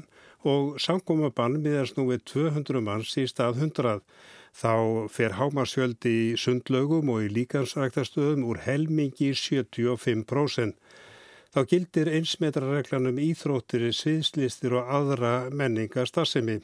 og 0.52 0.78
samkomabann 0.78 1.58
miðast 1.64 1.98
nú 1.98 2.06
við 2.12 2.22
200 2.30 2.84
manns 2.86 3.16
í 3.18 3.26
stað 3.26 3.58
100. 3.64 3.98
Þá 4.54 4.74
fer 5.10 5.34
hámarsjöldi 5.40 6.14
í 6.28 6.32
sundlaugum 6.38 7.10
og 7.10 7.26
í 7.26 7.32
líkansræktastöðum 7.40 8.46
úr 8.52 8.62
helmingi 8.68 9.32
75%. 9.34 10.78
Þá 11.56 11.62
gildir 11.70 12.08
einsmetrarreglanum 12.12 13.16
íþróttir, 13.16 13.86
sviðslistir 13.96 14.74
og 14.76 14.90
aðra 14.92 15.30
menninga 15.48 16.02
starfsemi. 16.04 16.58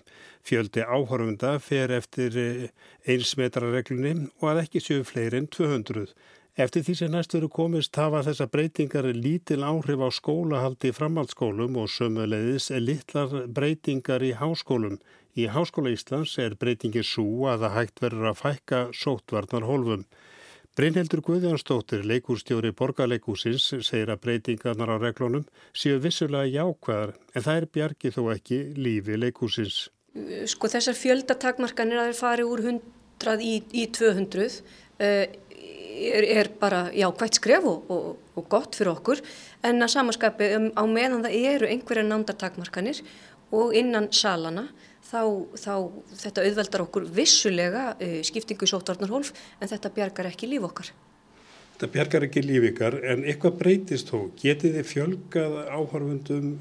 Fjöldi 0.45 0.83
áhörfunda 0.85 1.55
fer 1.65 1.95
eftir 1.97 2.37
eh, 2.37 2.67
einsmetrarreglunni 3.09 4.27
og 4.43 4.51
að 4.51 4.61
ekki 4.67 4.83
séu 4.85 5.07
fleiri 5.09 5.41
en 5.41 5.49
200. 5.57 6.13
Eftir 6.61 6.85
því 6.85 6.97
sem 6.99 7.15
næst 7.15 7.33
veru 7.33 7.49
komist 7.49 7.97
hafa 7.97 8.21
þessa 8.27 8.51
breytingar 8.53 9.09
lítil 9.17 9.65
áhrif 9.65 10.05
á 10.05 10.09
skólahaldi 10.13 10.93
framhaldsskólum 10.93 11.81
og 11.81 11.89
sömulegðis 11.89 12.69
litlar 12.85 13.33
breytingar 13.49 14.21
í 14.29 14.35
háskólum. 14.37 15.01
Í 15.41 15.49
Háskóla 15.49 15.95
Íslands 15.97 16.37
er 16.37 16.59
breytingi 16.61 17.01
svo 17.01 17.49
að 17.49 17.65
það 17.65 17.77
hægt 17.79 18.05
verður 18.05 18.29
að 18.35 18.41
fækka 18.43 18.83
sótvarnar 18.93 19.65
hólfum. 19.65 20.05
Brynhildur 20.73 21.21
Guðjónsdóttir, 21.21 22.01
leikúrstjóri 22.09 22.71
borgarleikúsins, 22.73 23.67
segir 23.85 24.09
að 24.09 24.23
breytingarnar 24.25 24.89
á 24.89 24.97
reglunum 24.97 25.43
séu 25.77 25.99
vissulega 26.01 26.49
jákvæðar 26.49 27.13
en 27.37 27.45
það 27.45 27.59
er 27.59 27.67
bjargið 27.77 28.15
þó 28.17 28.23
ekki 28.33 28.61
lífi 28.81 29.19
leikúsins. 29.21 29.83
Sko 30.49 30.71
þessar 30.73 30.97
fjöldatakmarkanir 30.97 32.01
að 32.01 32.09
þeir 32.09 32.19
fari 32.23 32.47
úr 32.49 32.65
100 32.65 33.45
í, 33.45 33.53
í 33.69 33.85
200 33.93 34.49
uh, 34.49 35.27
er, 36.09 36.29
er 36.41 36.51
bara 36.61 36.87
jákvægt 36.97 37.37
skref 37.43 37.69
og, 37.69 37.93
og, 37.93 38.09
og 38.41 38.49
gott 38.57 38.81
fyrir 38.81 38.95
okkur 38.95 39.21
en 39.69 39.85
að 39.85 39.93
samaskapi 39.99 40.55
um, 40.57 40.71
á 40.73 40.85
meðan 40.89 41.27
það 41.27 41.37
eru 41.53 41.69
einhverja 41.69 42.07
nándartakmarkanir 42.09 43.05
og 43.53 43.77
innan 43.77 44.09
salana 44.09 44.71
þá, 45.13 45.23
þá 45.61 45.75
þetta 46.25 46.45
auðveldar 46.47 46.85
okkur 46.87 47.09
vissulega 47.21 47.87
uh, 47.95 48.19
skiptingu 48.27 48.69
sótvarnarhólf 48.69 49.33
en 49.61 49.73
þetta 49.73 49.93
bjargar 49.95 50.31
ekki 50.33 50.51
líf 50.51 50.69
okkar. 50.69 50.93
Þetta 51.75 51.91
bjargar 51.97 52.29
ekki 52.29 52.45
líf 52.45 52.69
ykkar 52.73 53.01
en 53.03 53.27
eitthvað 53.27 53.59
breytist 53.61 54.13
þó. 54.13 54.31
Getið 54.39 54.79
þið 54.79 54.89
fjölgað 54.93 55.59
áhörfundum 55.73 56.55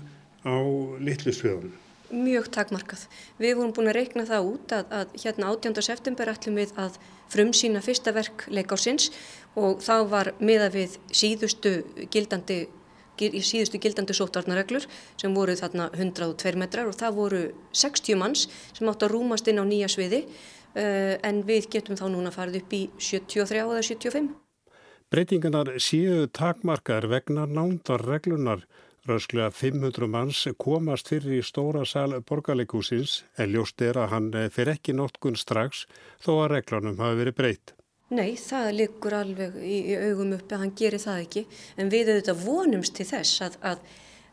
á 0.43 0.57
litlu 1.03 1.33
sviðunum? 1.35 1.77
Mjög 2.11 2.49
takmarkað. 2.51 3.05
Við 3.39 3.53
vorum 3.55 3.71
búin 3.75 3.87
að 3.87 3.97
reikna 4.01 4.25
það 4.27 4.47
út 4.49 4.73
að, 4.75 4.89
að 4.97 5.13
hérna 5.21 5.51
18. 5.53 5.77
september 5.85 6.31
ætlum 6.33 6.57
við 6.59 6.73
að 6.81 6.97
frumsýna 7.31 7.79
fyrsta 7.85 8.11
verk 8.11 8.43
leikásins 8.51 9.13
og 9.55 9.79
þá 9.85 9.95
var 10.11 10.33
miða 10.43 10.67
við 10.73 10.97
síðustu 11.15 11.77
gildandi 12.11 12.65
í 12.65 12.80
síðustu 13.21 13.79
gildandi 13.81 14.15
sótvarnareglur 14.17 14.87
sem 15.19 15.33
voru 15.35 15.55
þarna 15.59 15.89
102 15.93 16.55
metrar 16.59 16.89
og 16.89 16.97
það 16.99 17.17
voru 17.17 17.41
60 17.71 18.19
manns 18.19 18.47
sem 18.73 18.89
átt 18.89 19.05
að 19.05 19.13
rúmast 19.15 19.47
inn 19.47 19.61
á 19.61 19.65
nýja 19.65 19.89
sviði 19.91 20.25
uh, 20.25 21.15
en 21.21 21.43
við 21.47 21.69
getum 21.77 21.99
þá 21.99 22.07
núna 22.13 22.33
farið 22.33 22.61
upp 22.63 22.77
í 22.77 22.83
73 22.97 23.63
eða 23.65 23.83
75. 23.85 24.31
Breytingarnar 25.11 25.73
séu 25.83 26.27
takmarkar 26.31 27.09
vegna 27.11 27.43
nándarreglunar. 27.43 28.63
Rösklega 29.09 29.49
500 29.49 30.07
manns 30.07 30.45
komast 30.61 31.09
fyrir 31.09 31.39
í 31.39 31.43
stóra 31.43 31.81
sal 31.89 32.19
borgarleikúsins 32.21 33.23
en 33.35 33.49
ljóst 33.51 33.81
er 33.81 33.97
að 33.97 34.11
hann 34.13 34.31
fyrir 34.53 34.75
ekki 34.77 34.93
nótkunn 34.95 35.35
strax 35.35 35.87
þó 36.21 36.35
að 36.43 36.51
reglunum 36.53 37.01
hafi 37.01 37.17
verið 37.23 37.37
breytt. 37.41 37.73
Nei, 38.11 38.35
það 38.35 38.69
liggur 38.75 39.13
alveg 39.15 39.53
í, 39.63 39.75
í 39.93 39.97
augum 40.09 40.33
uppi 40.35 40.55
að 40.55 40.63
hann 40.65 40.73
gerir 40.75 40.99
það 40.99 41.19
ekki. 41.25 41.43
En 41.79 41.91
við 41.91 42.11
auðvitað 42.11 42.41
vonumst 42.43 42.97
til 42.97 43.05
þess 43.07 43.43
að, 43.45 43.59
að 43.63 43.85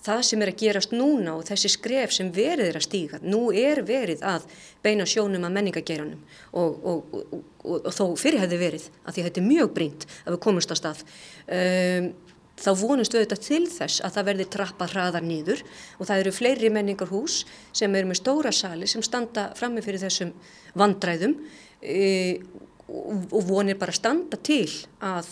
það 0.02 0.22
sem 0.26 0.42
er 0.42 0.52
að 0.52 0.62
gerast 0.62 0.94
núna 0.94 1.34
og 1.38 1.44
þessi 1.46 1.70
skref 1.72 2.14
sem 2.14 2.30
verið 2.34 2.72
er 2.72 2.78
að 2.78 2.86
stíga, 2.86 3.20
nú 3.22 3.48
er 3.54 3.82
verið 3.86 4.22
að 4.26 4.46
beina 4.84 5.06
sjónum 5.08 5.46
að 5.46 5.54
menningageranum 5.56 6.20
og, 6.58 6.88
og, 6.90 7.14
og, 7.18 7.44
og 7.70 7.90
þó 7.94 8.04
fyrir 8.18 8.42
hefði 8.44 8.60
verið 8.62 8.88
að 9.04 9.16
því 9.16 9.26
þetta 9.26 9.42
er 9.42 9.48
mjög 9.48 9.72
brínt 9.76 10.06
að 10.24 10.34
við 10.34 10.40
komumst 10.46 10.74
á 10.74 10.76
stað. 10.78 11.04
Um, 11.46 12.12
þá 12.58 12.70
vonumst 12.80 13.14
við 13.14 13.22
auðvitað 13.22 13.44
til 13.46 13.64
þess 13.70 14.02
að 14.02 14.14
það 14.16 14.28
verði 14.32 14.46
trappa 14.54 14.88
hraðar 14.90 15.26
nýður 15.26 15.62
og 15.98 16.08
það 16.08 16.22
eru 16.24 16.34
fleiri 16.34 16.72
menningarhús 16.74 17.42
sem 17.70 17.94
eru 17.94 18.10
með 18.10 18.22
stóra 18.24 18.54
sali 18.54 18.90
sem 18.90 19.04
standa 19.06 19.52
frammi 19.58 19.84
fyrir 19.86 20.02
þessum 20.02 20.34
vandræðum. 20.78 21.36
Og 21.78 22.67
og 22.88 23.40
vonir 23.48 23.78
bara 23.80 23.94
standa 23.94 24.38
til 24.40 24.66
að 25.04 25.28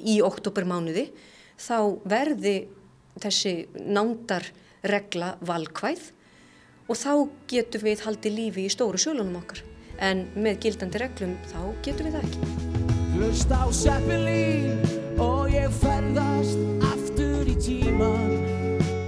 í 0.00 0.20
oktobermánuði 0.24 1.08
þá 1.60 1.78
verði 2.08 2.56
þessi 3.20 3.54
nándar 3.80 4.46
regla 4.86 5.34
valkvæð 5.44 6.06
og 6.90 6.98
þá 6.98 7.12
getum 7.50 7.84
við 7.86 8.04
haldið 8.06 8.36
lífi 8.36 8.66
í 8.66 8.72
stóru 8.72 9.00
sjölunum 9.00 9.40
okkar. 9.42 9.62
En 10.00 10.24
með 10.34 10.62
gildandi 10.64 11.00
reglum 11.02 11.36
þá 11.50 11.60
getum 11.84 12.08
við 12.08 12.16
það 12.16 12.28
ekki. 12.30 12.78
Hlust 13.10 13.52
á 13.52 13.64
Seppelín 13.74 14.80
og 15.20 15.50
ég 15.52 15.68
ferðast 15.82 16.86
aftur 16.88 17.48
í 17.50 17.56
tíman 17.60 18.38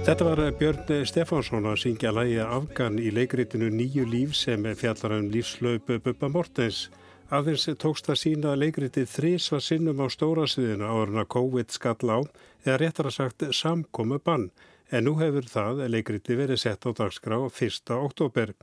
Þetta 0.03 0.25
var 0.27 0.41
Björn 0.59 1.05
Stefánsson 1.07 1.65
að 1.71 1.79
syngja 1.85 2.11
lægi 2.11 2.41
afgan 2.43 2.99
í 2.99 3.07
leikritinu 3.15 3.69
Nýju 3.71 4.03
líf 4.11 4.35
sem 4.35 4.67
fjallar 4.75 5.15
um 5.15 5.29
lífslaup 5.31 5.87
Bubba 6.03 6.27
Mortens 6.29 6.89
Aðeins 7.31 7.69
tókst 7.79 8.09
að 8.11 8.19
sína 8.19 8.55
leikritið 8.59 9.07
þrísva 9.09 9.61
sinnum 9.63 10.01
á 10.03 10.07
stóra 10.11 10.43
sviðinu 10.49 10.89
áður 10.89 11.13
en 11.13 11.21
að 11.23 11.31
COVID 11.37 11.71
skall 11.71 12.09
á 12.11 12.19
eða 12.65 12.79
réttar 12.81 13.09
að 13.09 13.15
sagt 13.15 13.45
samkomu 13.55 14.19
bann 14.19 14.49
en 14.91 15.07
nú 15.07 15.15
hefur 15.21 15.47
það 15.49 15.85
leikritið 15.93 16.41
verið 16.43 16.61
sett 16.61 16.85
á 16.85 16.89
dagskrá 16.91 17.39
1. 17.47 17.95
oktober. 17.95 18.53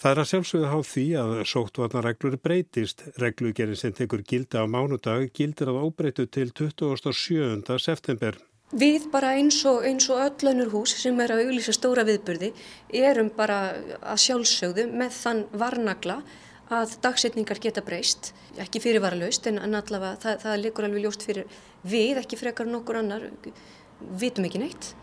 Það 0.00 0.10
er 0.10 0.20
að 0.20 0.30
sjálfsögðu 0.30 0.70
há 0.70 0.78
því 0.84 1.04
að 1.20 1.34
sóttvarnareglur 1.50 2.38
breytist. 2.42 3.04
Reglugerinn 3.20 3.78
sem 3.78 3.92
tekur 3.94 4.24
gildi 4.26 4.58
á 4.58 4.64
mánudag 4.66 5.28
gildir 5.36 5.70
að 5.70 5.84
óbreytu 5.86 6.26
til 6.26 6.50
27. 6.50 7.78
september. 7.78 8.38
Við 8.74 9.06
bara 9.12 9.34
eins 9.38 9.60
og, 9.70 9.84
eins 9.86 10.08
og 10.10 10.18
öllönur 10.24 10.72
hús 10.72 10.96
sem 10.98 11.20
er 11.22 11.30
að 11.30 11.44
auglýsa 11.44 11.74
stóra 11.76 12.02
viðburði 12.08 12.50
erum 12.90 13.28
bara 13.36 13.58
að 14.00 14.22
sjálfsögðu 14.24 14.88
með 14.90 15.14
þann 15.20 15.44
varnagla 15.52 16.16
að 16.72 16.96
dagsetningar 17.04 17.60
geta 17.60 17.82
breyst, 17.84 18.32
ekki 18.60 18.80
fyrirvaralaust 18.80 19.46
en 19.50 19.60
allavega 19.60 20.16
það, 20.22 20.38
það 20.44 20.60
likur 20.62 20.86
alveg 20.86 21.04
ljóst 21.04 21.24
fyrir 21.26 21.48
við, 21.84 22.20
ekki 22.22 22.38
frekar 22.40 22.68
nokkur 22.70 23.02
annar, 23.02 23.26
vitum 24.20 24.46
ekki 24.48 24.62
neitt 24.62 24.94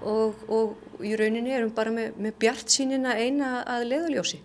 og, 0.00 0.40
og 0.48 1.04
í 1.04 1.12
rauninni 1.18 1.52
erum 1.52 1.72
bara 1.76 1.92
með, 1.92 2.16
með 2.16 2.36
bjart 2.40 2.72
sínina 2.72 3.16
eina 3.20 3.60
að 3.68 3.86
leðaljósi. 3.90 4.40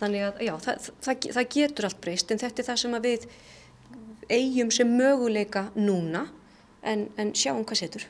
Þannig 0.00 0.24
að 0.24 0.44
já, 0.46 0.52
það, 0.64 0.86
það, 1.04 1.26
það 1.36 1.48
getur 1.56 1.88
allt 1.88 2.00
breyst 2.00 2.32
en 2.32 2.40
þetta 2.40 2.62
er 2.62 2.68
það 2.70 2.80
sem 2.82 2.96
við 3.04 3.26
eigum 4.30 4.70
sem 4.72 4.96
möguleika 4.96 5.66
núna 5.76 6.24
en, 6.86 7.08
en 7.20 7.34
sjáum 7.36 7.66
hvað 7.66 7.82
setur. 7.82 8.06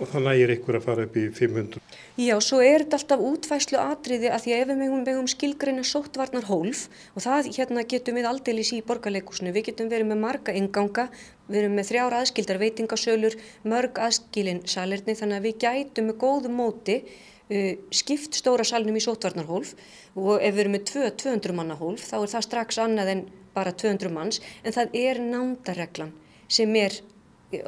Og 0.00 0.08
það 0.08 0.22
nægir 0.24 0.50
ykkur 0.54 0.76
að 0.78 0.84
fara 0.86 1.02
upp 1.04 1.16
í 1.20 1.22
500? 1.36 1.80
Já, 2.20 2.32
svo 2.40 2.58
er 2.64 2.82
þetta 2.82 2.96
alltaf 2.98 3.22
útfæslu 3.24 3.78
atriði 3.80 4.30
að 4.32 4.42
því 4.44 4.54
að 4.54 4.62
ef 4.62 4.68
við 4.70 4.78
megum, 4.80 5.02
megum 5.04 5.28
skilgreina 5.28 5.84
sóttvarnar 5.84 6.46
hólf 6.48 6.86
og 7.12 7.24
það 7.26 7.50
hérna 7.58 7.84
getum 7.88 8.16
við 8.16 8.28
aldeilis 8.30 8.72
í 8.76 8.80
borgarleikusinu, 8.88 9.52
við 9.52 9.66
getum 9.68 9.90
verið 9.92 10.08
með 10.08 10.22
marga 10.24 10.54
inganga, 10.56 11.06
við 11.48 11.62
erum 11.62 11.76
með 11.76 11.90
þrjára 11.90 12.22
aðskildar 12.24 12.60
veitingasölur, 12.64 13.36
mörg 13.68 14.00
aðskilin 14.00 14.62
salerni 14.64 15.16
þannig 15.20 15.40
að 15.40 15.48
við 15.48 15.60
gætum 15.66 16.10
með 16.10 16.20
góðu 16.24 16.52
móti 16.54 16.98
uh, 17.04 17.72
skipt 17.92 18.40
stóra 18.40 18.64
salnum 18.64 18.96
í 18.96 19.04
sóttvarnar 19.04 19.48
hólf 19.52 19.76
og 20.16 20.40
ef 20.40 20.54
við 20.56 20.64
erum 20.64 20.78
með 20.78 20.94
200 21.24 21.56
manna 21.60 21.76
hólf 21.76 22.08
þá 22.08 22.22
er 22.22 22.34
það 22.34 22.46
strax 22.48 22.80
annað 22.80 23.14
en 23.14 23.26
bara 23.56 23.76
200 23.76 24.16
manns 24.16 24.40
en 24.64 24.76
það 24.76 24.96
er 25.06 25.24
nándareglan 25.24 26.14
sem 26.50 26.72
er 26.80 27.02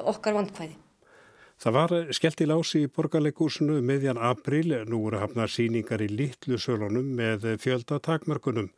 okkar 0.02 0.36
vandkvæði. 0.38 0.81
Það 1.62 1.74
var 1.76 1.92
skellt 2.10 2.40
í 2.42 2.46
lási 2.50 2.80
í 2.82 2.88
borgarleikúsinu 2.90 3.76
um 3.78 3.84
meðjan 3.86 4.18
april, 4.18 4.80
nú 4.90 4.98
eru 5.06 5.20
hafnar 5.22 5.50
síningar 5.52 6.02
í 6.02 6.08
litlu 6.10 6.56
sölunum 6.58 7.12
með 7.14 7.46
fjölda 7.62 8.00
takmörkunum. 8.02 8.72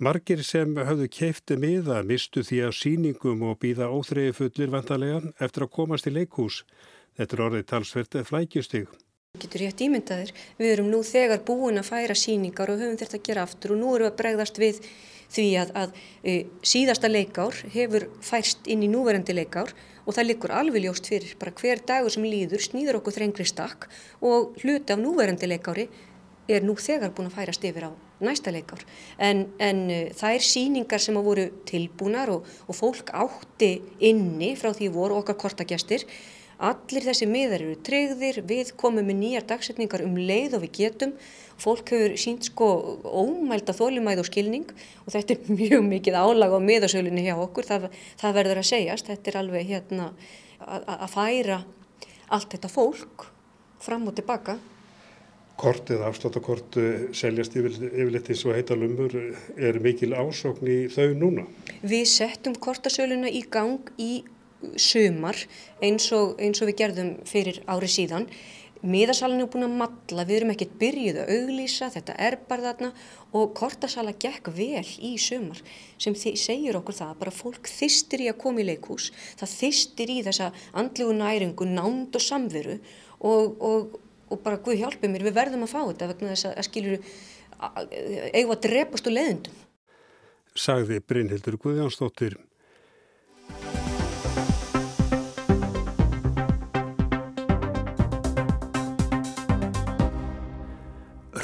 Margir 0.00 0.40
sem 0.40 0.72
höfðu 0.72 1.10
keifti 1.12 1.58
miða 1.60 1.98
mistu 2.08 2.40
því 2.40 2.62
að 2.64 2.78
síningum 2.78 3.44
og 3.44 3.58
býða 3.60 3.90
óþreyju 3.92 4.38
fullir 4.38 4.72
vantarlega 4.72 5.34
eftir 5.36 5.66
að 5.66 5.72
komast 5.74 6.08
í 6.08 6.14
leikhús. 6.14 6.62
Þetta 7.20 7.36
er 7.36 7.44
orðið 7.50 7.68
talsverðið 7.74 8.26
flækjustig. 8.30 8.88
Getur 9.44 9.66
rétt 9.66 9.84
ímyndaðir. 9.84 10.32
Við 10.56 10.72
erum 10.78 10.88
nú 10.94 11.02
þegar 11.04 11.44
búin 11.44 11.82
að 11.82 11.90
færa 11.92 12.16
síningar 12.16 12.72
og 12.72 12.80
höfum 12.80 12.96
þetta 13.04 13.20
að 13.20 13.28
gera 13.28 13.44
aftur 13.44 13.76
og 13.76 13.82
nú 13.82 13.92
við 13.98 14.08
að 14.08 14.16
bregðast 14.22 14.64
við 14.64 14.80
því 15.28 15.48
að, 15.60 15.76
að 15.76 16.02
e, 16.24 16.40
síðasta 16.64 17.12
leikár 17.12 17.60
hefur 17.76 18.08
færst 18.24 18.64
inn 18.64 18.88
í 18.88 18.88
núverandi 18.88 19.36
leikár 19.36 19.76
og 20.06 20.14
það 20.16 20.28
likur 20.30 20.54
alveg 20.56 20.86
ljóst 20.86 21.10
fyrir 21.10 21.34
bara 21.40 21.54
hver 21.60 21.82
dagur 21.86 22.12
sem 22.14 22.26
líður 22.26 22.64
snýður 22.64 23.00
okkur 23.00 23.16
þrengri 23.18 23.46
stakk 23.48 23.88
og 24.20 24.56
hluti 24.62 24.94
af 24.94 25.02
núverandi 25.02 25.50
leikári 25.50 25.88
er 26.50 26.64
nú 26.66 26.74
þegar 26.80 27.12
búin 27.14 27.30
að 27.30 27.36
færast 27.38 27.64
yfir 27.66 27.86
á 27.86 27.92
næsta 28.20 28.52
leikár. 28.52 28.82
En, 29.18 29.46
en 29.62 29.84
uh, 29.88 30.10
það 30.16 30.36
er 30.36 30.44
síningar 30.44 31.02
sem 31.02 31.16
hafa 31.16 31.26
voru 31.26 31.46
tilbúnar 31.68 32.32
og, 32.34 32.48
og 32.66 32.76
fólk 32.76 33.12
átti 33.16 33.78
inni 34.10 34.52
frá 34.60 34.74
því 34.76 34.90
voru 34.94 35.20
okkar 35.20 35.38
kortagjastir 35.40 36.04
Allir 36.60 37.06
þessi 37.06 37.24
miðar 37.24 37.62
eru 37.64 37.76
treyðir, 37.80 38.42
við 38.44 38.74
komum 38.76 39.06
með 39.08 39.16
nýjar 39.22 39.44
dagsetningar 39.48 40.02
um 40.04 40.18
leið 40.18 40.58
og 40.58 40.64
við 40.66 40.72
getum. 40.76 41.14
Fólk 41.60 41.92
hefur 41.94 42.16
sínt 42.20 42.44
sko 42.50 42.66
ómælda 43.04 43.72
þólumæð 43.76 44.20
og 44.20 44.28
skilning 44.28 44.66
og 45.06 45.14
þetta 45.14 45.36
er 45.38 45.54
mjög 45.62 45.86
mikið 45.86 46.18
álag 46.20 46.52
á 46.52 46.60
miðasölunni 46.60 47.24
hjá 47.24 47.32
okkur, 47.40 47.68
það, 47.68 47.86
það 48.20 48.36
verður 48.36 48.60
að 48.60 48.68
segjast. 48.72 49.08
Þetta 49.08 49.32
er 49.32 49.38
alveg 49.40 49.70
hérna 49.70 50.10
að 50.60 51.06
færa 51.14 51.62
allt 52.28 52.52
þetta 52.52 52.70
fólk 52.72 53.24
fram 53.80 54.04
og 54.10 54.18
tilbaka. 54.18 54.58
Kortið, 55.60 56.02
afsláttakort 56.08 56.76
seljast 57.16 57.56
yfirleitt 57.56 58.28
eins 58.32 58.44
og 58.48 58.56
heita 58.56 58.76
lumur 58.76 59.16
er 59.60 59.80
mikil 59.80 60.12
ásokn 60.16 60.68
í 60.72 60.78
þau 60.92 61.08
núna? 61.16 61.44
Við 61.80 62.06
settum 62.08 62.56
kortasöluna 62.56 63.32
í 63.32 63.42
gang 63.48 63.90
í 64.00 64.22
sumar 64.76 65.38
eins 65.82 66.10
og, 66.16 66.34
eins 66.40 66.60
og 66.62 66.70
við 66.70 66.80
gerðum 66.82 67.12
fyrir 67.28 67.62
ári 67.70 67.90
síðan. 67.90 68.26
Miðasalinn 68.80 69.42
er 69.44 69.48
búin 69.52 69.66
að 69.66 69.74
matla, 69.76 70.24
við 70.24 70.38
erum 70.38 70.52
ekkert 70.54 70.76
byrjuð 70.80 71.18
að 71.20 71.32
auglýsa, 71.34 71.90
þetta 71.92 72.14
er 72.16 72.38
bara 72.48 72.70
þarna 72.70 72.88
og 73.36 73.50
kortasala 73.58 74.14
gekk 74.16 74.48
vel 74.56 74.86
í 75.04 75.10
sumar 75.20 75.60
sem 76.00 76.16
segir 76.16 76.78
okkur 76.78 76.96
það 76.96 77.18
bara 77.20 77.34
fólk 77.34 77.68
þystir 77.68 78.24
í 78.24 78.30
að 78.32 78.38
koma 78.40 78.62
í 78.62 78.68
leikús, 78.70 79.10
það 79.36 79.52
þystir 79.58 80.14
í 80.14 80.18
þessa 80.30 80.48
andlugu 80.72 81.18
næringu, 81.18 81.68
nánd 81.68 82.16
og 82.16 82.24
samveru 82.24 82.78
og, 83.20 83.60
og, 83.60 84.00
og 84.32 84.42
bara 84.46 84.62
Guð 84.64 84.80
hjálpi 84.80 85.12
mér, 85.12 85.28
við 85.28 85.36
verðum 85.36 85.68
að 85.68 85.74
fá 85.74 85.80
þetta 85.82 86.12
vegna 86.14 86.32
þess 86.32 86.52
að 86.54 86.68
skilur 86.70 87.10
eigum 88.32 88.54
að 88.56 88.62
drepast 88.64 89.10
og 89.10 89.16
leðundum. 89.18 89.64
Sagði 90.56 91.02
Brynhildur 91.04 91.60
Guðjánsdóttir. 91.60 92.40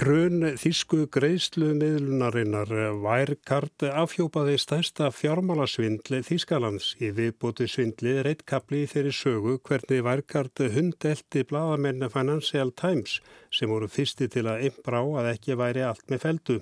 Hrun 0.07 0.45
þísku 0.55 1.09
greiðslu 1.11 1.73
miðlunarinnar 1.75 2.69
Wirecard 3.03 3.83
afhjópaði 3.89 4.53
stærsta 4.63 5.09
fjármálasvindli 5.11 6.21
Þískalands 6.23 6.93
í 7.03 7.09
viðbúti 7.17 7.67
svindli 7.67 8.13
reitkapli 8.23 8.85
þeirri 8.87 9.11
sögu 9.19 9.57
hvernig 9.67 10.05
Wirecard 10.07 10.63
hundelti 10.77 11.43
bladamenn 11.51 12.07
Financial 12.13 12.71
Times 12.79 13.17
sem 13.51 13.73
voru 13.73 13.89
fyrsti 13.91 14.29
til 14.31 14.45
að 14.53 14.69
imbrá 14.69 15.01
að 15.25 15.33
ekki 15.33 15.59
væri 15.59 15.83
allt 15.89 16.07
með 16.15 16.23
feldu. 16.29 16.61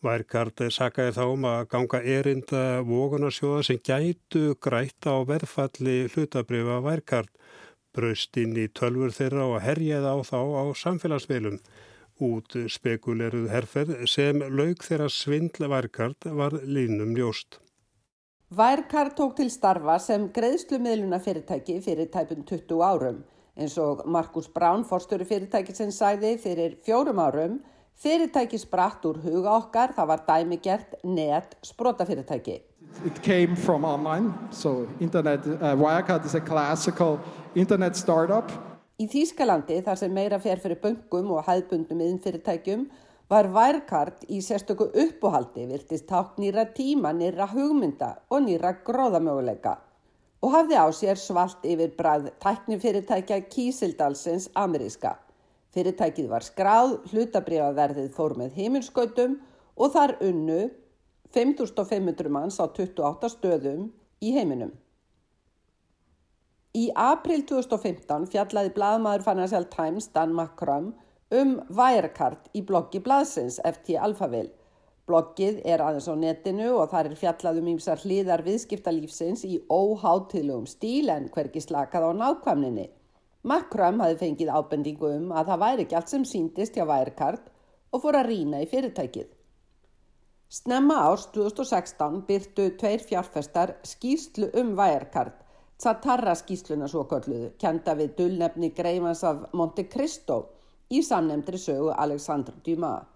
Wirecard 0.00 0.64
sakaði 0.72 1.12
þá 1.18 1.22
um 1.34 1.46
að 1.52 1.60
ganga 1.76 2.02
erinda 2.16 2.64
vogunarsjóða 2.88 3.68
sem 3.68 3.82
gætu 3.90 4.56
grætt 4.56 5.04
á 5.04 5.20
verðfalli 5.28 5.98
hlutabrifa 6.14 6.80
Wirecard, 6.88 7.28
braust 7.92 8.40
inn 8.40 8.56
í 8.56 8.70
tölfur 8.72 9.12
þeirra 9.20 9.50
og 9.52 9.62
herjaði 9.68 10.16
á 10.16 10.18
þá 10.32 10.40
á 10.40 10.64
samfélagsveilum 10.86 11.60
út 12.20 12.56
spekuleruð 12.68 13.48
herferð 13.50 14.06
sem 14.10 14.40
laug 14.40 14.84
þeirra 14.84 15.08
svindla 15.10 15.68
Værkart 15.72 16.28
var 16.36 16.56
línum 16.64 17.16
ljóst. 17.16 17.58
Værkart 18.50 19.16
tók 19.18 19.36
til 19.38 19.50
starfa 19.50 19.98
sem 20.02 20.28
greiðslumiðluna 20.34 21.20
fyrirtæki 21.22 21.80
fyrir 21.84 22.10
tæpun 22.10 22.46
20 22.46 22.82
árum 22.82 23.20
eins 23.60 23.76
og 23.78 24.02
Markus 24.06 24.48
Brán, 24.48 24.84
forstöru 24.88 25.24
fyrirtæki 25.28 25.74
sem 25.74 25.90
sæði 25.92 26.36
fyrir 26.40 26.76
fjórum 26.86 27.20
árum 27.20 27.60
fyrirtæki 28.00 28.58
spratt 28.58 29.04
úr 29.04 29.20
huga 29.20 29.56
okkar, 29.58 29.94
það 29.96 30.10
var 30.12 30.24
dæmigert 30.28 30.94
net 31.04 31.56
sprótafyrirtæki. 31.62 32.60
It 33.06 33.22
came 33.22 33.56
from 33.56 33.84
online, 33.84 34.32
so 34.50 34.88
internet, 35.00 35.46
uh, 35.46 35.76
Wirecard 35.76 36.24
is 36.24 36.34
a 36.34 36.40
classical 36.40 37.20
internet 37.54 37.96
startup 37.96 38.50
Í 39.00 39.06
Þýskalandi, 39.08 39.78
þar 39.80 39.96
sem 39.96 40.12
meira 40.12 40.36
fer 40.44 40.60
fyrir 40.60 40.76
böngum 40.82 41.30
og 41.32 41.46
hæðbundum 41.46 42.02
yðinfyrirtækjum, 42.04 42.82
var 43.30 43.46
Wirecard 43.54 44.26
í 44.28 44.40
sérstöku 44.44 44.90
uppóhaldi 44.90 45.64
virtist 45.70 46.08
tákt 46.10 46.40
nýra 46.42 46.66
tíma, 46.74 47.14
nýra 47.16 47.46
hugmynda 47.48 48.16
og 48.28 48.42
nýra 48.44 48.74
gróðamöguleika 48.84 49.78
og 50.40 50.52
hafði 50.56 50.76
á 50.76 50.86
sér 50.96 51.20
svalt 51.20 51.64
yfir 51.68 51.94
bræð 51.96 52.30
tæknifyrirtækja 52.42 53.38
Kísildalsins 53.52 54.48
ameríska. 54.56 55.14
Fyrirtækið 55.70 56.28
var 56.32 56.44
skráð, 56.44 56.96
hlutabriðaverðið 57.12 58.12
fór 58.16 58.36
með 58.40 58.56
heiminskautum 58.58 59.36
og 59.76 59.92
þar 59.94 60.16
unnu 60.26 60.62
5500 61.36 62.32
manns 62.32 62.58
á 62.58 62.66
28 62.66 63.32
stöðum 63.36 63.90
í 64.20 64.32
heiminum. 64.34 64.72
Í 66.70 66.84
april 66.94 67.40
2015 67.50 68.28
fjallaði 68.30 68.70
bladmaður 68.76 69.24
Financial 69.26 69.64
Times 69.72 70.06
Dan 70.14 70.36
McCrum 70.36 70.92
um 71.34 71.56
Wirecard 71.66 72.44
í 72.54 72.62
bloggi 72.62 73.00
bladsins 73.02 73.56
FT 73.66 73.96
Alphaville. 73.98 74.52
Bloggið 75.10 75.58
er 75.66 75.82
aðeins 75.82 76.06
á 76.06 76.14
netinu 76.14 76.68
og 76.76 76.92
þar 76.92 77.08
er 77.10 77.16
fjallað 77.18 77.58
um 77.58 77.72
ímsar 77.72 77.98
hlýðar 78.04 78.44
viðskiptalífsins 78.46 79.42
í 79.50 79.58
óháttilugum 79.66 80.70
stíl 80.70 81.10
en 81.10 81.26
hverki 81.34 81.58
slakað 81.58 82.06
á 82.06 82.10
nákvæmninni. 82.20 82.86
McCrum 83.42 83.98
hafi 84.04 84.20
fengið 84.22 84.54
ábendingu 84.54 85.10
um 85.16 85.34
að 85.34 85.50
það 85.50 85.62
væri 85.66 85.88
ekki 85.88 85.98
allt 85.98 86.14
sem 86.14 86.30
síndist 86.36 86.78
hjá 86.78 86.86
Wirecard 86.86 87.50
og 87.90 88.06
fór 88.06 88.22
að 88.22 88.30
rína 88.30 88.62
í 88.62 88.70
fyrirtækið. 88.70 89.26
Snemma 90.46 91.02
árs 91.10 91.26
2016 91.34 92.22
byrtu 92.30 92.70
tveir 92.78 93.02
fjárfestar 93.10 93.80
skýrslu 93.82 94.54
um 94.62 94.76
Wirecard 94.78 95.34
Satarra 95.80 96.34
skýsluna 96.36 96.90
svo 96.92 97.06
kölluðu, 97.08 97.54
kenda 97.60 97.94
við 97.96 98.10
dullnefni 98.18 98.68
greifans 98.76 99.22
af 99.24 99.46
Monte 99.56 99.86
Cristo 99.88 100.42
í 100.92 101.00
samnemndri 101.06 101.56
sögu 101.56 101.94
Alexander 101.96 102.58
Dumas. 102.66 103.06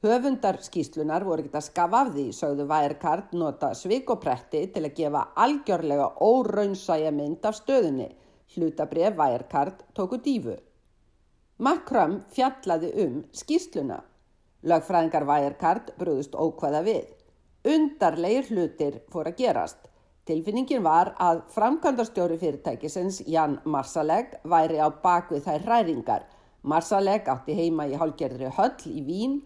Höfundar 0.00 0.60
skýslunar 0.62 1.24
voru 1.26 1.42
ekkert 1.42 1.58
að 1.58 1.66
skafa 1.66 2.00
af 2.04 2.12
því, 2.14 2.24
sögðu 2.32 2.64
Værkart 2.70 3.32
nota 3.34 3.72
svikopretti 3.74 4.60
til 4.72 4.84
að 4.86 4.94
gefa 5.00 5.24
algjörlega 5.44 6.06
óraunsæja 6.22 7.10
mynd 7.12 7.44
af 7.50 7.58
stöðunni. 7.58 8.06
Hlutabref 8.54 9.18
Værkart 9.18 9.82
tóku 9.98 10.20
dífu. 10.22 10.54
Makram 11.58 12.20
fjallaði 12.32 12.92
um 13.04 13.20
skýsluna. 13.34 14.00
Lögfræðingar 14.62 15.26
Værkart 15.28 15.92
brúðust 15.98 16.38
ókvæða 16.38 16.84
við. 16.86 17.12
Undarleir 17.74 18.48
hlutir 18.48 19.02
fór 19.10 19.28
að 19.28 19.42
gerast. 19.42 19.82
Tilfinningin 20.28 20.82
var 20.84 21.14
að 21.24 21.38
framkvæmdastjóri 21.54 22.36
fyrirtækisins 22.36 23.22
Jan 23.32 23.54
Marsaleg 23.64 24.34
væri 24.44 24.76
á 24.76 24.92
bakvið 25.04 25.46
þær 25.46 25.62
hræringar. 25.64 26.26
Marsaleg 26.68 27.30
átti 27.32 27.56
heima 27.56 27.86
í 27.88 27.96
hálgerðri 27.96 28.50
höll 28.58 28.90
í 28.92 29.00
Vín, 29.06 29.38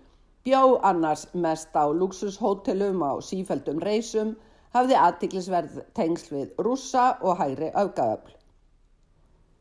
bjó 0.42 0.80
annars 0.82 1.28
mest 1.38 1.70
á 1.78 1.86
luxushótelum 1.86 2.98
á 3.06 3.14
sífældum 3.22 3.78
reysum, 3.78 4.34
hafði 4.74 4.98
aðtiklisverð 4.98 5.80
tengsl 5.94 6.34
við 6.34 6.62
rússa 6.66 7.12
og 7.22 7.38
hægri 7.38 7.70
aukaöfl. 7.70 8.34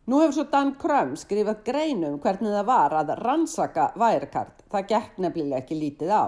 Nú 0.09 0.23
hefur 0.23 0.39
svo 0.39 0.49
Dan 0.49 0.73
Krömm 0.81 1.13
skrifað 1.19 1.61
greinum 1.67 2.17
hvernig 2.23 2.55
það 2.55 2.69
var 2.71 2.95
að 2.97 3.13
rannsaka 3.21 3.91
værekart, 3.93 4.65
það 4.73 4.89
gekk 4.95 5.21
nefnilega 5.21 5.61
ekki 5.61 5.77
lítið 5.83 6.17
á. 6.17 6.25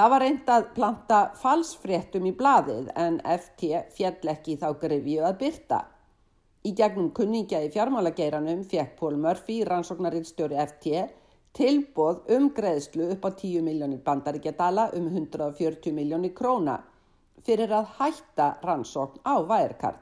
Það 0.00 0.08
var 0.08 0.22
reynd 0.24 0.46
að 0.48 0.68
planta 0.72 1.16
falsfréttum 1.36 2.24
í 2.24 2.30
bladið 2.32 2.86
en 3.02 3.18
FT 3.20 3.66
fjall 3.92 4.30
ekki 4.32 4.54
þá 4.62 4.70
grefju 4.80 5.26
að 5.28 5.34
byrta. 5.42 5.80
Í 6.64 6.70
gegnum 6.78 7.10
kunningja 7.18 7.60
í 7.60 7.68
fjármálageiranum 7.74 8.62
fekk 8.70 8.94
Pól 8.96 9.18
Murphy, 9.20 9.58
rannsóknarinnstjóri 9.68 10.56
FT, 10.62 11.02
tilbóð 11.52 12.32
um 12.32 12.48
greiðslu 12.56 13.10
upp 13.12 13.28
á 13.28 13.30
10 13.42 13.66
miljónir 13.66 14.00
bandaríkjadala 14.06 14.86
um 14.96 15.10
140 15.12 15.92
miljónir 15.98 16.32
króna 16.40 16.78
fyrir 17.44 17.76
að 17.82 17.92
hætta 17.98 18.48
rannsókn 18.64 19.20
á 19.28 19.36
Wirecard. 19.52 20.00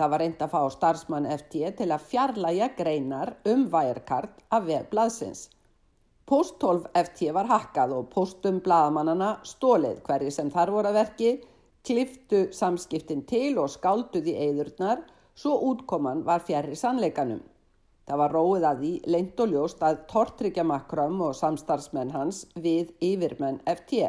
Það 0.00 0.14
var 0.14 0.24
reynd 0.24 0.46
að 0.46 0.56
fá 0.56 0.62
starfsmann 0.78 1.28
FT 1.36 1.76
til 1.82 1.92
að 1.92 2.08
fjarlæga 2.14 2.72
greinar 2.80 3.36
um 3.44 3.68
Wirecard 3.76 4.40
af 4.48 4.64
vefblaðsins. 4.72 5.50
Post 6.28 6.58
12 6.60 6.90
FT 6.92 7.30
var 7.32 7.46
hakkað 7.48 7.92
og 7.96 8.08
postum 8.12 8.58
blaðamannana 8.60 9.30
stólið 9.48 10.02
hverji 10.04 10.32
sem 10.34 10.50
þar 10.52 10.72
voru 10.74 10.90
að 10.90 10.98
verki, 10.98 11.30
kliftu 11.88 12.40
samskiptin 12.52 13.22
til 13.30 13.54
og 13.62 13.70
skálduði 13.72 14.34
eðurnar 14.44 15.00
svo 15.32 15.54
útkoman 15.70 16.20
var 16.28 16.44
fjærri 16.44 16.76
sannleikanum. 16.76 17.40
Það 18.04 18.20
var 18.22 18.36
róið 18.36 18.68
að 18.68 18.84
því 18.84 18.92
leint 19.14 19.40
og 19.40 19.54
ljóst 19.54 19.82
að 19.88 20.04
Tortryggja 20.12 20.68
Makram 20.68 21.16
og 21.24 21.34
samstarfsmenn 21.40 22.12
hans 22.12 22.44
við 22.60 22.92
yfirmenn 23.08 23.62
FT. 23.64 24.04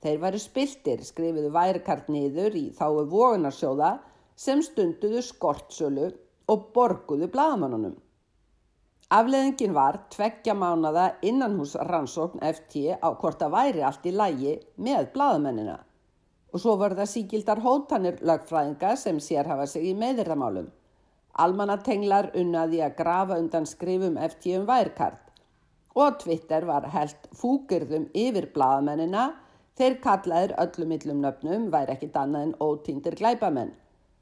Þeir 0.00 0.20
væri 0.24 0.40
spiltir, 0.40 1.04
skrifiðu 1.04 1.52
værikart 1.52 2.08
niður 2.08 2.56
í 2.56 2.70
þáu 2.72 3.04
vogunarsjóða 3.04 3.98
sem 4.32 4.64
stunduðu 4.64 5.20
skortsölu 5.28 6.08
og 6.48 6.70
borguðu 6.72 7.28
blaðamannunum. 7.28 8.00
Afleðingin 9.10 9.72
var 9.74 9.96
tveggja 10.14 10.54
mánada 10.54 11.04
innanhús 11.26 11.72
rannsókn 11.88 12.38
FT 12.46 12.82
á 13.02 13.10
hvort 13.18 13.40
að 13.42 13.54
væri 13.56 13.80
allt 13.82 14.04
í 14.06 14.12
lægi 14.14 14.52
með 14.86 15.08
blaðamennina 15.16 15.74
og 16.52 16.62
svo 16.62 16.76
voru 16.78 16.94
það 16.98 17.10
síkildar 17.10 17.62
hótanir 17.64 18.20
lögfræðinga 18.30 18.92
sem 19.02 19.18
sér 19.18 19.50
hafa 19.50 19.66
sig 19.72 19.88
í 19.90 19.96
meðirðamálum. 19.98 20.68
Almanatenglar 21.42 22.30
unnaði 22.38 22.84
að 22.86 22.94
grafa 23.02 23.38
undan 23.42 23.66
skrifum 23.66 24.14
FT 24.28 24.54
um 24.60 24.70
værkart 24.70 25.34
og 25.98 26.22
Twitter 26.22 26.70
var 26.70 26.86
held 26.94 27.28
fúkirðum 27.34 28.06
yfir 28.14 28.46
blaðamennina 28.54 29.26
þeir 29.78 29.98
kallaðir 30.06 30.54
öllum 30.66 30.94
millum 30.94 31.22
nöfnum 31.26 31.66
væri 31.74 31.96
ekkit 31.96 32.22
annað 32.22 32.46
en 32.46 32.58
ótíndir 32.62 33.18
glæpamenn. 33.18 33.74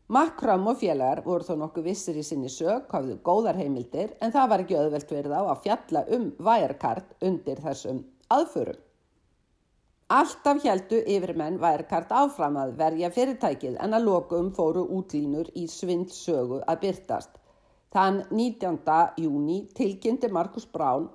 Makram 0.08 0.62
og 0.70 0.78
félagar 0.80 1.20
voru 1.26 1.44
þó 1.44 1.54
nokkuð 1.60 1.84
vissir 1.90 2.16
í 2.16 2.22
sinni 2.24 2.48
sög, 2.48 2.86
hafðu 2.88 3.18
góðar 3.26 3.58
heimildir 3.60 4.14
en 4.24 4.32
það 4.32 4.46
var 4.52 4.62
ekki 4.62 4.76
öðvelt 4.80 5.10
verið 5.12 5.34
á 5.36 5.42
að 5.44 5.64
fjalla 5.66 6.02
um 6.16 6.22
Wirecard 6.46 7.10
undir 7.28 7.60
þessum 7.60 7.98
aðförum. 8.32 8.78
Alltaf 10.08 10.62
heldu 10.64 11.02
yfirmenn 11.04 11.58
Wirecard 11.60 12.14
áfram 12.16 12.56
að 12.56 12.72
verja 12.78 13.10
fyrirtækið 13.12 13.76
en 13.84 13.96
að 13.98 14.06
lokum 14.08 14.48
fóru 14.56 14.86
útlínur 14.96 15.50
í 15.52 15.66
svindsögu 15.68 16.62
að 16.64 16.80
byrtast. 16.86 17.34
Þann 17.92 18.22
19. 18.30 18.80
júni 19.20 19.58
tilkynnti 19.76 20.32
Markus 20.32 20.64
Brán 20.72 21.10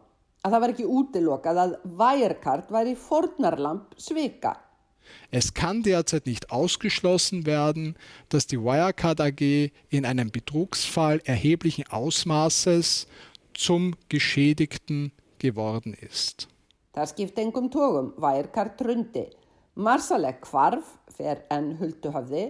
að 0.46 0.54
það 0.54 0.62
var 0.68 0.76
ekki 0.76 0.86
útilokað 1.00 1.64
að 1.64 1.76
Wirecard 2.04 2.70
væri 2.78 2.94
fornarlamp 3.08 3.98
svika. 3.98 4.54
Es 5.32 5.54
kann 5.54 5.84
derzeit 5.84 6.26
nicht 6.26 6.52
ausgeschlossen 6.52 7.46
werden, 7.46 7.96
dass 8.30 8.48
die 8.48 8.60
Wirecard 8.60 9.22
AG 9.22 9.72
in 9.90 10.06
einem 10.06 10.32
Betrugsfall 10.32 11.22
erheblichen 11.26 11.86
Ausmaßes 11.90 13.08
zum 13.54 13.96
Geschädigten 14.10 15.12
geworden 15.40 15.94
ist. 15.94 16.48
Það 16.94 17.10
skipti 17.10 17.42
engum 17.42 17.72
tógum, 17.74 18.12
Wirecard 18.22 18.78
trundi. 18.78 19.26
Marsalek 19.74 20.44
kvarf, 20.46 20.86
fer 21.10 21.40
enn 21.50 21.72
hulduhafði 21.80 22.44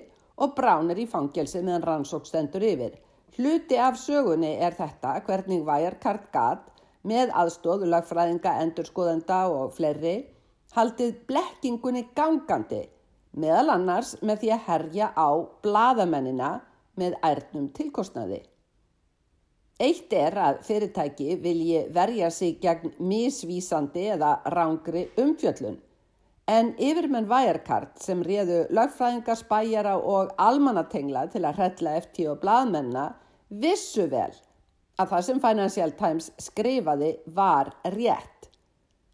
og 0.44 0.52
bránir 0.58 1.00
í 1.00 1.06
fangelsi 1.08 1.62
meðan 1.64 1.86
rannsókstendur 1.88 2.66
yfir. 2.68 2.98
Hluti 3.38 3.80
af 3.80 3.96
sögunni 4.02 4.52
er 4.60 4.76
þetta 4.76 5.16
hvernig 5.24 5.64
Wirecard 5.64 6.28
gat 6.36 6.68
með 7.08 7.32
aðstóðu 7.40 7.88
lagfræðinga, 7.92 8.58
endurskoðenda 8.66 9.40
og 9.52 9.72
fleiri 9.78 10.18
haldið 10.76 11.14
blekkingunni 11.30 12.08
gangandi 12.18 12.84
meðal 13.38 13.76
annars 13.76 14.16
með 14.22 14.44
því 14.44 14.52
að 14.56 14.66
herja 14.68 15.12
á 15.18 15.30
bladamennina 15.66 16.52
með 17.00 17.16
ærnum 17.26 17.70
tilkostnaði. 17.74 18.44
Eitt 19.82 20.14
er 20.14 20.38
að 20.38 20.60
fyrirtæki 20.68 21.40
vilji 21.42 21.88
verja 21.94 22.30
sig 22.32 22.60
gegn 22.62 22.94
misvísandi 23.02 24.06
eða 24.14 24.36
rángri 24.54 25.08
umfjöllun 25.20 25.80
en 26.52 26.74
yfirmenn 26.76 27.30
Wirecard 27.30 27.96
sem 28.04 28.22
réðu 28.26 28.66
lögfræðinga 28.76 29.36
spæjara 29.40 29.96
og 29.98 30.34
almannatengla 30.38 31.28
til 31.32 31.46
að 31.48 31.62
hrella 31.62 31.96
eftir 32.02 32.34
og 32.34 32.42
bladmenna 32.44 33.08
vissu 33.64 34.10
vel 34.12 34.34
að 35.00 35.10
það 35.14 35.26
sem 35.28 35.42
Financial 35.42 35.96
Times 35.98 36.30
skrifaði 36.42 37.16
var 37.34 37.72
rétt. 37.96 38.33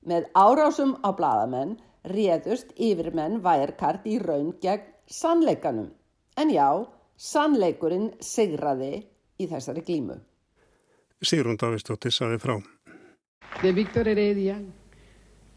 Með 0.10 0.26
árásum 0.34 0.96
á 1.06 1.14
bladamenn 1.14 1.76
réðust 2.10 2.72
yfirmenn 2.82 3.44
Wirecard 3.46 4.08
í 4.10 4.18
raun 4.24 4.56
gegn 4.64 4.88
sannleikanum. 5.06 5.92
En 6.40 6.50
já, 6.50 6.70
sannleikurinn 7.20 8.10
sigraði 8.24 9.04
í 9.38 9.48
þessari 9.52 9.84
glímu. 9.86 10.18
Sigrun 11.22 11.60
Davistóttir 11.60 12.16
saði 12.16 12.40
frá. 12.42 12.56
De 13.62 13.74
Víctor 13.76 14.08
Heredia, 14.08 14.58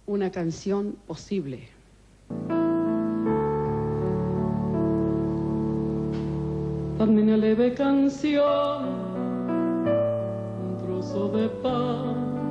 una 0.06 0.30
canción 0.34 0.96
posible. 1.06 1.62
Dame 6.98 7.22
una 7.22 7.36
leve 7.36 7.72
canción, 7.74 8.84
un 10.66 10.76
trozo 10.82 11.28
de 11.28 11.48
paz, 11.62 12.41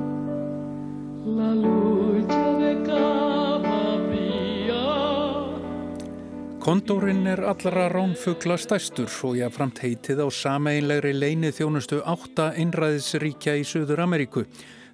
Kondórin 6.62 7.26
er 7.26 7.44
allra 7.46 7.88
ránfugla 7.90 8.56
stæstur 8.58 9.06
og 9.28 9.36
ég 9.38 9.54
framt 9.54 9.78
heitið 9.82 10.22
á 10.22 10.28
sameinlegri 10.34 11.12
leinið 11.14 11.56
þjónustu 11.60 12.00
átta 12.02 12.48
einræðisríkja 12.58 13.54
í 13.60 13.62
Suður 13.62 14.02
Ameríku. 14.02 14.44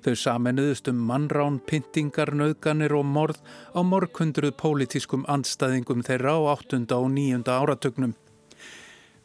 Þau 0.05 0.14
samenuðust 0.21 0.93
um 0.93 1.01
mannrán, 1.09 1.61
pyntingar, 1.64 2.35
nöðganir 2.37 2.93
og 2.93 3.09
morð 3.09 3.41
á 3.73 3.81
morgundruð 3.81 4.53
pólitískum 4.61 5.25
andstæðingum 5.33 6.05
þeirra 6.05 6.37
á 6.37 6.41
8. 6.61 6.85
og 6.93 7.09
9. 7.17 7.45
áratögnum. 7.49 8.17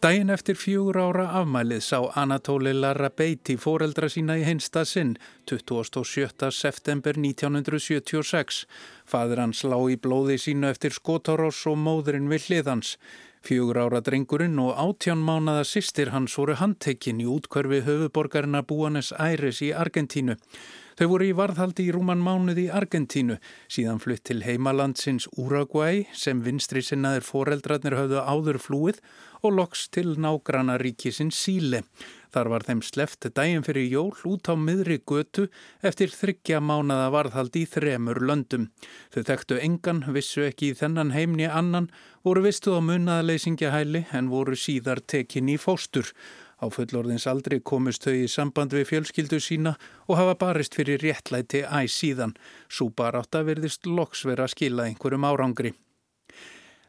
Dæin 0.03 0.27
eftir 0.33 0.57
fjögur 0.59 0.97
ára 0.99 1.29
afmælið 1.39 1.79
sá 1.85 1.99
Anatóli 2.19 2.73
Lara 2.75 3.07
Beiti 3.07 3.53
fóreldra 3.55 4.09
sína 4.11 4.35
í 4.35 4.41
hinsta 4.43 4.81
sinn 4.83 5.13
27. 5.47 6.49
september 6.51 7.15
1976. 7.15 8.65
Fadur 9.07 9.39
hans 9.39 9.63
lá 9.63 9.77
í 9.87 9.95
blóði 9.95 10.35
sínu 10.43 10.67
eftir 10.73 10.91
skótaross 10.91 11.63
og 11.71 11.79
móðurinn 11.85 12.27
við 12.27 12.49
hliðans. 12.49 12.97
Fjögur 13.47 13.79
ára 13.85 14.03
drengurinn 14.03 14.59
og 14.59 14.75
átján 14.75 15.23
mánada 15.23 15.63
sýstir 15.63 16.11
hans 16.11 16.35
voru 16.35 16.59
handtekinn 16.59 17.23
í 17.23 17.29
útkverfi 17.37 17.85
höfuborgarina 17.87 18.59
Búanes 18.67 19.15
Æris 19.15 19.63
í 19.63 19.71
Argentínu. 19.71 20.35
Þau 20.99 21.07
voru 21.09 21.27
í 21.29 21.35
varðhaldi 21.37 21.87
í 21.87 21.93
rúman 21.95 22.21
mánuð 22.21 22.63
í 22.63 22.69
Argentínu, 22.69 23.39
síðan 23.71 24.01
flutt 24.03 24.25
til 24.29 24.43
heimalandsins 24.45 25.25
Uruguay 25.41 26.03
sem 26.13 26.43
vinstri 26.45 26.83
sinnaðir 26.85 27.25
foreldrarnir 27.25 27.97
höfðu 27.97 28.21
áður 28.21 28.59
flúið 28.61 28.99
og 29.43 29.57
loks 29.57 29.87
til 29.91 30.13
nágrana 30.21 30.77
ríkisins 30.79 31.35
Síle. 31.35 31.81
Þar 32.33 32.49
var 32.49 32.63
þeim 32.65 32.81
sleft 32.85 33.27
dægin 33.35 33.65
fyrir 33.65 33.89
jól 33.91 34.13
út 34.29 34.47
á 34.49 34.55
miðri 34.57 34.99
götu 35.05 35.49
eftir 35.85 36.13
þryggja 36.13 36.61
mánada 36.63 37.11
varðhaldi 37.13 37.65
í 37.65 37.69
þremur 37.69 38.21
löndum. 38.23 38.69
Þau 39.13 39.21
þekktu 39.27 39.59
engan, 39.61 40.05
vissu 40.15 40.45
ekki 40.47 40.71
í 40.71 40.77
þennan 40.79 41.13
heimni 41.13 41.49
annan, 41.49 41.91
voru 42.25 42.45
vistuð 42.47 42.79
á 42.79 42.81
munnaðleysingahæli 42.87 44.05
en 44.15 44.31
voru 44.31 44.57
síðar 44.57 45.03
tekin 45.03 45.51
í 45.51 45.59
fóstur. 45.61 46.13
Á 46.63 46.65
fullorðins 46.71 47.25
aldrei 47.27 47.59
komust 47.59 48.05
þau 48.07 48.15
í 48.23 48.27
samband 48.31 48.71
við 48.71 48.87
fjölskyldu 48.93 49.39
sína 49.43 49.73
og 50.07 50.15
hafa 50.15 50.37
barist 50.39 50.77
fyrir 50.79 51.01
réttlæti 51.03 51.65
æg 51.67 51.91
síðan. 51.91 52.37
Súpar 52.71 53.17
átt 53.19 53.35
að 53.35 53.49
verðist 53.51 53.89
loks 53.89 54.23
vera 54.23 54.47
að 54.47 54.53
skila 54.55 54.87
einhverjum 54.87 55.27
árangri. 55.27 55.73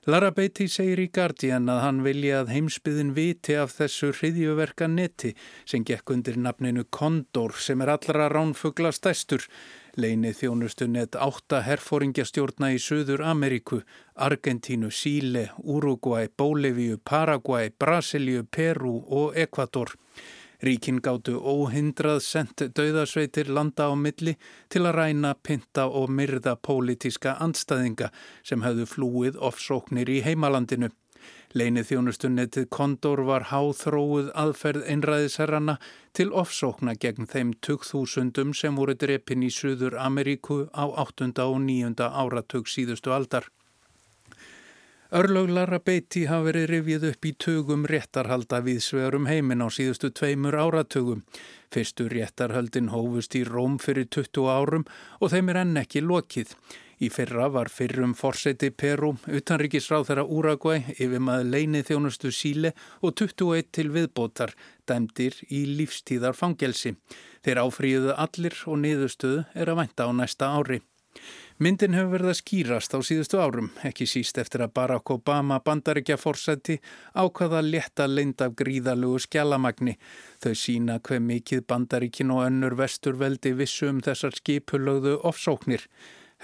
Lara 0.06 0.30
Beatty 0.36 0.66
segir 0.68 1.00
í 1.00 1.08
Guardian 1.08 1.70
að 1.72 1.78
hann 1.80 2.02
vilja 2.04 2.42
að 2.42 2.50
heimsbyðin 2.52 3.14
viti 3.16 3.54
af 3.56 3.72
þessu 3.78 4.12
hriðjöverka 4.12 4.86
neti 4.92 5.32
sem 5.64 5.82
gekk 5.88 6.12
undir 6.12 6.36
nafninu 6.36 6.84
Condor 6.92 7.56
sem 7.56 7.80
er 7.80 7.94
allra 7.96 8.28
ránfugla 8.30 8.92
stæstur. 8.92 9.48
Leinið 9.94 10.38
þjónustu 10.40 10.88
net 10.90 11.14
átta 11.14 11.60
herfóringjastjórna 11.62 12.72
í 12.74 12.80
Suður 12.82 13.20
Ameríku, 13.30 13.76
Argentínu, 14.18 14.88
Síle, 14.90 15.44
Uruguay, 15.62 16.26
Bólivíu, 16.26 16.98
Paraguay, 16.98 17.70
Brasilíu, 17.70 18.42
Peru 18.50 18.96
og 19.06 19.38
Ekvator. 19.38 19.94
Ríkin 20.64 20.98
gáttu 21.04 21.36
óhindrað 21.38 22.24
sendt 22.26 22.64
dauðasveitir 22.74 23.52
landa 23.54 23.86
á 23.86 23.94
milli 23.94 24.34
til 24.72 24.82
að 24.88 24.96
ræna, 24.98 25.34
pinta 25.38 25.86
og 25.86 26.10
myrða 26.10 26.56
pólitíska 26.58 27.36
andstæðinga 27.44 28.10
sem 28.42 28.66
hefðu 28.66 28.90
flúið 28.96 29.38
ofsóknir 29.38 30.10
í 30.10 30.22
heimalandinu. 30.26 30.90
Leinið 31.54 31.84
þjónustunnetið 31.86 32.64
Kondor 32.74 33.20
var 33.28 33.44
háþróuð 33.52 34.32
aðferð 34.34 34.88
einræðisherrana 34.90 35.76
til 36.18 36.32
ofsókna 36.34 36.96
gegn 36.98 37.28
þeim 37.30 37.52
2000 37.62 38.56
sem 38.58 38.74
voru 38.74 38.96
drepin 38.98 39.44
í 39.46 39.52
Suður 39.54 39.94
Ameríku 40.02 40.64
á 40.74 40.82
8. 40.82 41.30
og 41.44 41.60
9. 41.62 41.94
áratug 42.10 42.66
síðustu 42.66 43.14
aldar. 43.14 43.46
Örlöglara 45.14 45.78
beiti 45.78 46.24
hafa 46.26 46.48
verið 46.48 46.66
rifið 46.72 47.06
upp 47.12 47.28
í 47.30 47.32
tugum 47.38 47.86
réttarhalda 47.86 48.58
við 48.66 48.80
svegarum 48.82 49.28
heimin 49.30 49.62
á 49.62 49.70
síðustu 49.70 50.10
tveimur 50.10 50.58
áratugum. 50.58 51.22
Fyrstu 51.70 52.08
réttarhaldin 52.10 52.90
hófust 52.90 53.38
í 53.38 53.44
Róm 53.46 53.78
fyrir 53.78 54.10
20 54.10 54.50
árum 54.50 54.88
og 55.20 55.30
þeim 55.30 55.54
er 55.54 55.62
enn 55.62 55.78
ekki 55.84 56.02
lokið. 56.02 56.56
Í 57.02 57.10
fyrra 57.10 57.48
var 57.50 57.70
fyrrum 57.72 58.14
forseti 58.14 58.70
Peru, 58.70 59.14
utanríkisráð 59.26 60.08
þeirra 60.10 60.24
Úragvæ, 60.36 60.76
yfir 60.94 61.22
maður 61.22 61.50
leinið 61.56 61.90
þjónustu 61.90 62.32
síle 62.34 62.74
og 63.02 63.14
21 63.18 63.70
til 63.74 63.90
viðbótar, 63.94 64.54
dæmdir 64.86 65.40
í 65.50 65.64
lífstíðar 65.78 66.38
fangelsi. 66.38 66.94
Þeir 67.44 67.64
áfríðuðu 67.66 68.18
allir 68.26 68.58
og 68.66 68.82
niðurstöðu 68.84 69.46
er 69.54 69.72
að 69.72 69.80
vænta 69.82 70.06
á 70.06 70.10
næsta 70.14 70.54
ári. 70.54 70.80
Myndin 71.62 71.94
hefur 71.94 72.10
verið 72.16 72.30
að 72.32 72.38
skýrast 72.40 72.94
á 72.94 72.98
síðustu 73.06 73.38
árum, 73.38 73.68
ekki 73.86 74.08
síst 74.10 74.40
eftir 74.42 74.64
að 74.64 74.72
Barack 74.74 75.12
Obama 75.14 75.60
bandaríkja 75.62 76.16
fórsætti 76.18 76.80
ákvaða 77.14 77.60
létta 77.62 78.08
leind 78.10 78.42
af 78.42 78.56
gríðalugu 78.58 79.20
skjálamagni. 79.22 79.94
Þau 80.42 80.54
sína 80.58 80.98
hver 80.98 81.22
mikið 81.22 81.62
bandaríkin 81.70 82.34
og 82.34 82.42
önnur 82.48 82.74
vesturveldi 82.80 83.54
vissu 83.54 83.92
um 83.92 84.02
þessar 84.02 84.34
skipulögðu 84.34 85.20
ofsóknir. 85.30 85.86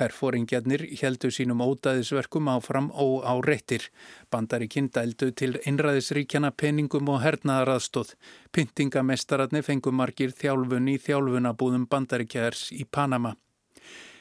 Herfóringjarnir 0.01 0.87
heldu 1.03 1.29
sínum 1.35 1.61
ódæðisverkum 1.65 2.49
áfram 2.49 2.89
og 2.91 3.21
á 3.29 3.37
reyttir. 3.45 3.91
Bandaríkinn 4.33 4.89
dældu 4.95 5.31
til 5.37 5.59
einræðisríkjana 5.61 6.51
peningum 6.57 7.13
og 7.13 7.21
hernaðaraðstóð. 7.27 8.15
Pyntingamestararnir 8.57 9.67
fengu 9.67 9.93
margir 9.93 10.33
þjálfun 10.33 10.89
í 10.89 10.97
þjálfunabúðum 11.05 11.87
bandaríkjæðars 11.93 12.71
í 12.73 12.89
Panama. 12.89 13.37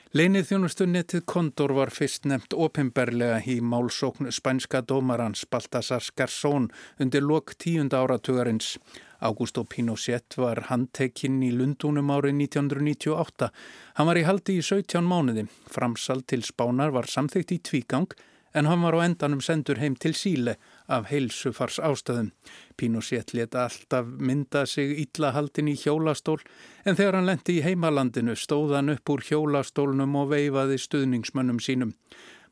Leinið 0.09 0.47
þjónustunettið 0.49 1.21
Kondor 1.29 1.69
var 1.77 1.91
fyrst 1.93 2.23
nefnt 2.25 2.55
opimberlega 2.57 3.43
í 3.45 3.59
málsókn 3.61 4.31
spænska 4.33 4.79
dómarans 4.81 5.43
Baltasar 5.45 6.01
Skarsón 6.01 6.65
undir 6.97 7.21
lok 7.21 7.53
tíunda 7.61 7.99
áratugarins. 8.01 8.79
Augusto 9.21 9.67
Pinochet 9.69 10.33
var 10.41 10.63
handtekinn 10.71 11.37
í 11.45 11.51
Lundunum 11.53 12.09
árið 12.09 12.39
1998. 12.39 13.51
Hann 13.99 14.09
var 14.09 14.17
í 14.17 14.25
haldi 14.25 14.57
í 14.57 14.65
17 14.65 15.05
mánuði. 15.05 15.45
Framsal 15.69 16.25
til 16.25 16.41
spánar 16.41 16.89
var 16.97 17.05
samþygt 17.05 17.53
í 17.53 17.61
tvígang 17.69 18.09
en 18.57 18.65
hann 18.65 18.81
var 18.81 18.97
á 18.97 19.05
endanum 19.05 19.45
sendur 19.45 19.77
heim 19.77 19.93
til 19.93 20.17
Síle 20.17 20.57
af 20.89 21.08
heilsufars 21.12 21.80
ástöðum. 21.80 22.32
Pinochet 22.78 23.34
leta 23.38 23.67
alltaf 23.69 24.10
mynda 24.17 24.65
sig 24.65 24.97
illahaldin 25.04 25.71
í 25.71 25.78
hjólastól 25.78 26.39
en 26.86 26.97
þegar 26.97 27.19
hann 27.19 27.30
lendi 27.30 27.60
í 27.60 27.65
heimalandinu 27.65 28.36
stóð 28.36 28.75
hann 28.78 28.93
upp 28.95 29.13
úr 29.13 29.25
hjólastólnum 29.30 30.17
og 30.19 30.32
veifaði 30.34 30.80
stuðningsmönnum 30.82 31.62
sínum. 31.63 31.95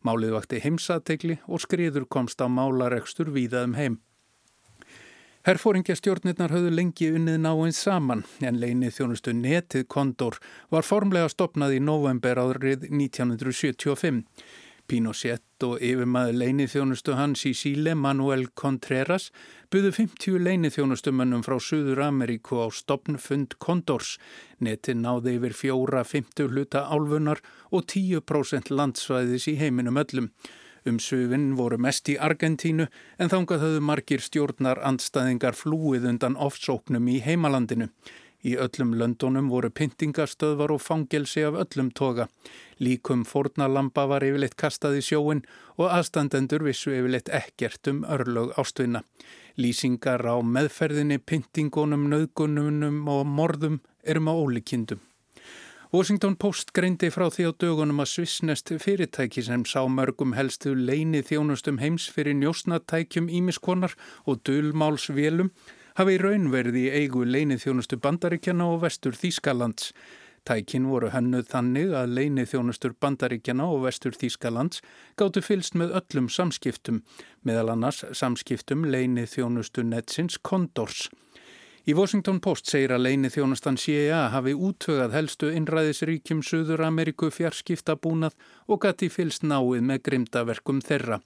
Málið 0.05 0.35
vakti 0.37 0.61
heimsategli 0.63 1.39
og 1.47 1.63
skriður 1.65 2.05
komst 2.05 2.41
á 2.43 2.47
málaregstur 2.47 3.33
víðaðum 3.33 3.75
heim. 3.79 3.97
Herfóringjastjórnirnar 5.47 6.51
höfðu 6.51 6.73
lengi 6.75 7.05
unnið 7.15 7.37
náinn 7.39 7.71
saman 7.71 8.25
en 8.43 8.57
leinið 8.59 8.97
þjónustu 8.97 9.31
netið 9.31 9.85
Kondor 9.87 10.35
var 10.73 10.83
formlega 10.83 11.29
stopnað 11.31 11.77
í 11.77 11.79
november 11.79 12.41
árið 12.41 12.83
1975. 12.89 14.25
Pinochet 14.87 15.63
og 15.67 15.81
yfirmaður 15.83 16.37
leinithjónustu 16.41 17.15
hans 17.17 17.43
í 17.49 17.53
Síle, 17.57 17.93
Manuel 17.95 18.45
Contreras, 18.55 19.29
buðu 19.73 19.91
50 19.95 20.39
leinithjónustumönnum 20.45 21.43
frá 21.45 21.57
Suður 21.61 22.05
Ameríku 22.07 22.61
á 22.63 22.67
stopnfund 22.71 23.57
Kondors. 23.59 24.15
Neti 24.63 24.95
náði 24.95 25.35
yfir 25.37 25.57
fjóra 25.57 26.05
50 26.07 26.53
hluta 26.53 26.85
álfunar 26.87 27.43
og 27.71 27.89
10% 27.91 28.71
landsvæðis 28.71 29.49
í 29.51 29.57
heiminum 29.59 29.99
öllum. 29.99 30.31
Um 30.87 31.01
söfinn 31.03 31.49
voru 31.59 31.75
mest 31.83 32.07
í 32.07 32.15
Argentínu 32.15 32.85
en 33.19 33.31
þangað 33.31 33.65
höfðu 33.65 33.81
margir 33.83 34.23
stjórnar 34.23 34.79
andstæðingar 34.87 35.57
flúið 35.59 36.07
undan 36.13 36.37
ofsóknum 36.39 37.09
í 37.11 37.17
heimalandinu. 37.25 37.89
Í 38.47 38.53
öllum 38.55 38.93
löndunum 38.95 39.49
voru 39.51 39.67
pyntingastöðvar 39.75 40.71
og 40.71 40.79
fangelsi 40.79 41.41
af 41.43 41.57
öllum 41.65 41.89
toga. 41.91 42.29
Líkum 42.79 43.25
fornalampa 43.27 44.05
var 44.07 44.23
yfirleitt 44.23 44.55
kastað 44.55 45.01
í 45.01 45.03
sjóin 45.03 45.41
og 45.75 45.91
aðstandendur 45.91 46.63
vissu 46.63 46.93
yfirleitt 46.95 47.27
ekkert 47.27 47.91
um 47.91 48.05
örlög 48.07 48.53
ástvinna. 48.55 49.03
Lýsingar 49.59 50.23
á 50.23 50.39
meðferðinni, 50.39 51.17
pyntingunum, 51.19 52.07
nöðgunum 52.13 53.03
og 53.11 53.25
morðum 53.27 53.81
erum 54.07 54.31
á 54.31 54.33
ólíkindum. 54.37 55.01
Washington 55.91 56.35
Post 56.35 56.73
greindi 56.75 57.07
frá 57.11 57.29
því 57.31 57.47
á 57.47 57.51
dögunum 57.63 58.01
að 58.03 58.09
svissnest 58.11 58.71
fyrirtæki 58.83 59.43
sem 59.43 59.63
sá 59.67 59.81
mörgum 59.87 60.33
helstu 60.35 60.73
leini 60.75 61.21
þjónustum 61.23 61.79
heims 61.79 62.09
fyrir 62.11 62.35
njósnatækjum 62.39 63.29
ímiskonar 63.31 63.95
og 64.27 64.41
dölmálsvélum 64.47 65.51
hafi 65.97 66.13
í 66.13 66.21
raun 66.21 66.51
verið 66.53 66.75
í 66.77 66.85
eigu 66.93 67.25
leinið 67.25 67.63
þjónustu 67.65 67.97
bandaríkjana 68.01 68.67
og 68.69 68.83
vestur 68.85 69.17
Þýskalands. 69.17 69.91
Tækin 70.47 70.85
voru 70.87 71.09
hennuð 71.11 71.49
þannig 71.49 71.93
að 71.97 72.13
leinið 72.15 72.51
þjónustur 72.53 72.93
bandaríkjana 73.01 73.65
og 73.67 73.81
vestur 73.83 74.15
Þýskalands 74.15 74.83
gáttu 75.19 75.41
fylst 75.43 75.75
með 75.75 75.95
öllum 75.99 76.29
samskiptum, 76.31 77.01
meðal 77.43 77.73
annars 77.73 78.05
samskiptum 78.15 78.85
leinið 78.87 79.33
þjónustu 79.33 79.83
netsins 79.83 80.37
Condors. 80.37 81.09
Í 81.87 81.95
Washington 81.97 82.39
Post 82.43 82.69
segir 82.69 82.93
að 82.93 83.05
leinið 83.07 83.37
þjónustan 83.39 83.79
CIA 83.79 84.27
hafi 84.31 84.53
útvögað 84.53 85.17
helstu 85.17 85.51
innræðisríkjum 85.55 86.41
Suður 86.43 86.85
Ameríku 86.87 87.31
fjarskipta 87.31 87.95
búnað 87.95 88.37
og 88.67 88.83
gæti 88.85 89.09
fylst 89.11 89.47
náið 89.47 89.83
með 89.87 90.03
grimdaverkum 90.07 90.83
þeirra. 90.83 91.21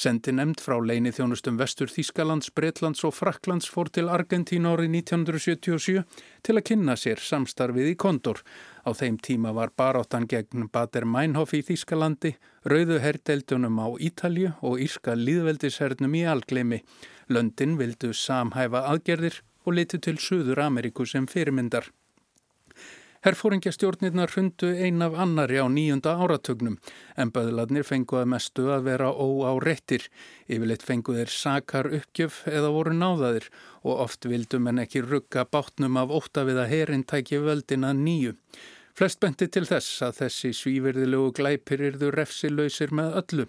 Sendi 0.00 0.32
nefnd 0.32 0.62
frá 0.64 0.78
leini 0.80 1.10
þjónustum 1.12 1.58
vestur 1.60 1.90
Þískalands, 1.92 2.46
Breitlands 2.56 3.02
og 3.04 3.12
Fraklands 3.12 3.66
fór 3.68 3.90
til 3.92 4.06
Argentín 4.08 4.64
árið 4.64 4.94
1977 4.94 6.06
til 6.46 6.56
að 6.56 6.64
kynna 6.70 6.94
sér 6.96 7.20
samstarfið 7.20 7.90
í 7.90 7.98
Kondor. 8.00 8.40
Á 8.88 8.96
þeim 8.96 9.18
tíma 9.20 9.52
var 9.52 9.74
baráttan 9.76 10.24
gegn 10.30 10.70
Bader 10.72 11.04
Meinhof 11.04 11.52
í 11.52 11.60
Þískalandi, 11.68 12.32
rauðu 12.64 12.96
herdeldunum 13.04 13.76
á 13.76 13.92
Ítalju 14.00 14.54
og 14.64 14.80
írska 14.80 15.18
líðveldishernum 15.20 16.16
í 16.16 16.24
Algleimi. 16.32 16.80
Löndin 17.28 17.76
vildu 17.76 18.14
samhæfa 18.16 18.86
aðgerðir 18.94 19.42
og 19.66 19.76
litu 19.76 20.00
til 20.00 20.16
Suður 20.16 20.64
Ameríku 20.64 21.04
sem 21.04 21.28
fyrirmyndar. 21.28 21.92
Herfóringjastjórnirnar 23.20 24.30
hundu 24.32 24.70
ein 24.80 25.02
af 25.04 25.12
annari 25.12 25.58
á 25.60 25.68
nýjunda 25.68 26.14
áratögnum 26.24 26.78
en 27.20 27.32
böðladnir 27.34 27.84
fengu 27.84 28.16
að 28.16 28.30
mestu 28.32 28.70
að 28.72 28.86
vera 28.86 29.10
óáreittir. 29.12 30.06
Yfirleitt 30.48 30.86
fengu 30.88 31.12
þeir 31.18 31.34
sakar 31.34 31.90
uppgjöf 31.98 32.38
eða 32.48 32.70
voru 32.72 32.94
náðaðir 32.96 33.50
og 33.84 34.00
oft 34.06 34.24
vildum 34.24 34.70
en 34.72 34.80
ekki 34.86 35.02
rugga 35.04 35.44
bátnum 35.44 36.00
af 36.00 36.14
óta 36.16 36.46
við 36.48 36.62
að 36.62 36.72
herin 36.72 37.04
tæki 37.04 37.42
völdina 37.44 37.92
nýju. 37.92 38.38
Flest 38.96 39.20
benti 39.20 39.50
til 39.52 39.66
þess 39.68 40.00
að 40.08 40.22
þessi 40.22 40.54
svíverðilegu 40.56 41.34
glæpir 41.36 41.84
yrðu 41.90 42.14
refsilausir 42.16 42.96
með 42.96 43.20
öllu. 43.20 43.48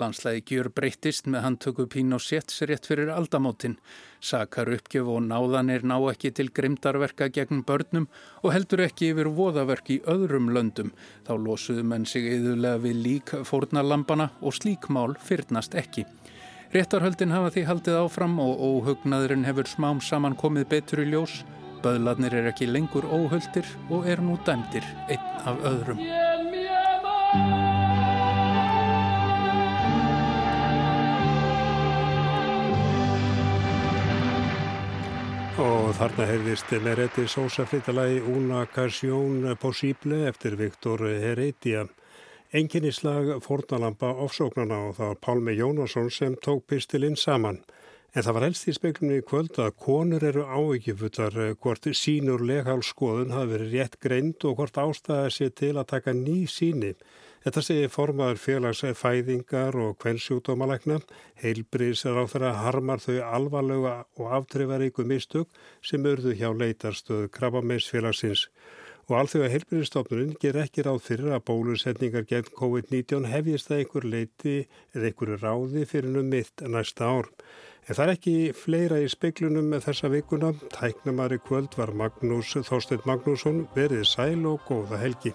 Landslæði 0.00 0.40
gjör 0.48 0.68
breytist 0.72 1.26
með 1.28 1.42
handtöku 1.44 1.84
Pín 1.90 2.14
og 2.16 2.22
Sétts 2.24 2.62
rétt 2.68 2.86
fyrir 2.88 3.10
aldamótin. 3.12 3.76
Sakar 4.24 4.70
uppgjöf 4.72 5.10
og 5.12 5.20
náðanir 5.26 5.84
ná 5.84 5.96
ekki 6.12 6.30
til 6.36 6.48
grimdarverka 6.56 7.28
gegn 7.28 7.60
börnum 7.68 8.08
og 8.40 8.54
heldur 8.54 8.84
ekki 8.86 9.10
yfir 9.12 9.28
voðaverk 9.36 9.92
í 9.92 10.00
öðrum 10.08 10.48
löndum. 10.54 10.94
Þá 11.26 11.32
losuðu 11.44 11.84
menn 11.84 12.08
sig 12.08 12.28
yðurlega 12.32 12.80
við 12.86 13.02
lík 13.04 13.34
fórnarlampana 13.44 14.30
og 14.40 14.56
slíkmál 14.56 15.18
fyrnast 15.20 15.76
ekki. 15.76 16.06
Réttarhöldin 16.72 17.34
hafa 17.34 17.50
því 17.52 17.64
haldið 17.68 18.00
áfram 18.00 18.38
og 18.40 18.60
óhugnaðurinn 18.62 19.48
hefur 19.48 19.68
smám 19.68 20.00
saman 20.00 20.38
komið 20.38 20.68
betur 20.76 21.04
í 21.04 21.10
ljós. 21.10 21.42
Böðladnir 21.84 22.36
er 22.40 22.52
ekki 22.52 22.68
lengur 22.70 23.08
óhöldir 23.08 23.68
og 23.90 24.08
er 24.08 24.22
nú 24.24 24.38
dæmdir 24.46 24.86
einn 25.08 25.48
af 25.48 25.66
öðrum. 25.74 26.00
Og 35.60 35.90
þarna 35.92 36.24
heyrðist 36.24 36.70
Mereti 36.80 37.26
Sosa 37.28 37.66
flyttalagi 37.68 38.22
Una 38.32 38.62
Casjón 38.64 39.42
Possible 39.60 40.22
eftir 40.30 40.54
Viktor 40.56 41.02
Heredia. 41.04 41.82
Enginnislag 42.56 43.34
fornalampa 43.44 44.08
ofsóknarna 44.24 44.78
og 44.86 44.94
það 44.96 45.10
var 45.10 45.18
Pálmi 45.26 45.56
Jónasson 45.58 46.08
sem 46.08 46.38
tók 46.40 46.64
pistilinn 46.70 47.18
saman. 47.20 47.60
En 48.16 48.24
það 48.24 48.36
var 48.38 48.46
helst 48.48 48.70
í 48.70 48.76
speklunum 48.78 49.20
í 49.20 49.26
kvöld 49.26 49.60
að 49.60 49.76
konur 49.84 50.24
eru 50.30 50.46
áegjufullar 50.48 51.36
hvort 51.60 51.90
sínur 51.92 52.40
leghálskoðun 52.48 53.36
hafi 53.36 53.52
verið 53.52 53.76
rétt 53.76 54.00
greind 54.00 54.48
og 54.48 54.56
hvort 54.62 54.80
ástæða 54.80 55.28
sé 55.28 55.50
til 55.52 55.74
að 55.76 55.90
taka 55.92 56.16
ný 56.16 56.46
síni. 56.48 56.94
Þetta 57.40 57.62
segir 57.64 57.88
formaður 57.88 58.40
félagsfæðingar 58.42 59.76
og 59.80 59.94
kvennsjúkdómalækna. 60.02 60.98
Heilbriðs 61.40 62.04
er 62.10 62.18
á 62.20 62.24
þeirra 62.28 62.50
harmar 62.66 63.00
þau 63.00 63.16
alvarlega 63.24 63.94
og 64.20 64.34
aftrifaríku 64.36 65.06
mistök 65.08 65.48
sem 65.80 66.04
örðu 66.04 66.34
hjá 66.36 66.50
leitarstöðu 66.52 67.32
krabbameinsfélagsins. 67.32 68.48
og 69.10 69.16
alþjóða 69.18 69.48
heilbyrðistofnurinn 69.50 70.36
ger 70.38 70.56
ekki 70.60 70.84
ráð 70.86 71.00
fyrir 71.02 71.32
að 71.34 71.42
bólusetningar 71.48 72.28
gegn 72.30 72.52
COVID-19 72.54 73.26
hefjist 73.26 73.72
að 73.72 73.80
einhver 73.80 74.06
leiti 74.06 74.54
eða 74.94 75.10
einhverju 75.10 75.38
ráði 75.42 75.82
fyrir 75.90 76.14
nú 76.14 76.22
mitt 76.22 76.62
næsta 76.62 77.10
ár. 77.10 77.26
En 77.88 77.96
það 77.96 78.04
er 78.04 78.12
ekki 78.14 78.34
fleira 78.54 79.00
í 79.02 79.10
speiklunum 79.10 79.72
með 79.72 79.88
þessa 79.88 80.12
vikuna. 80.14 80.52
Tæknumari 80.76 81.40
kvöld 81.42 81.74
var 81.80 81.90
Magnús 81.90 82.54
Þorstein 82.54 83.02
Magnússon 83.02 83.64
verið 83.74 84.06
sæl 84.06 84.46
og 84.46 84.62
góða 84.68 85.02
helgi. 85.02 85.34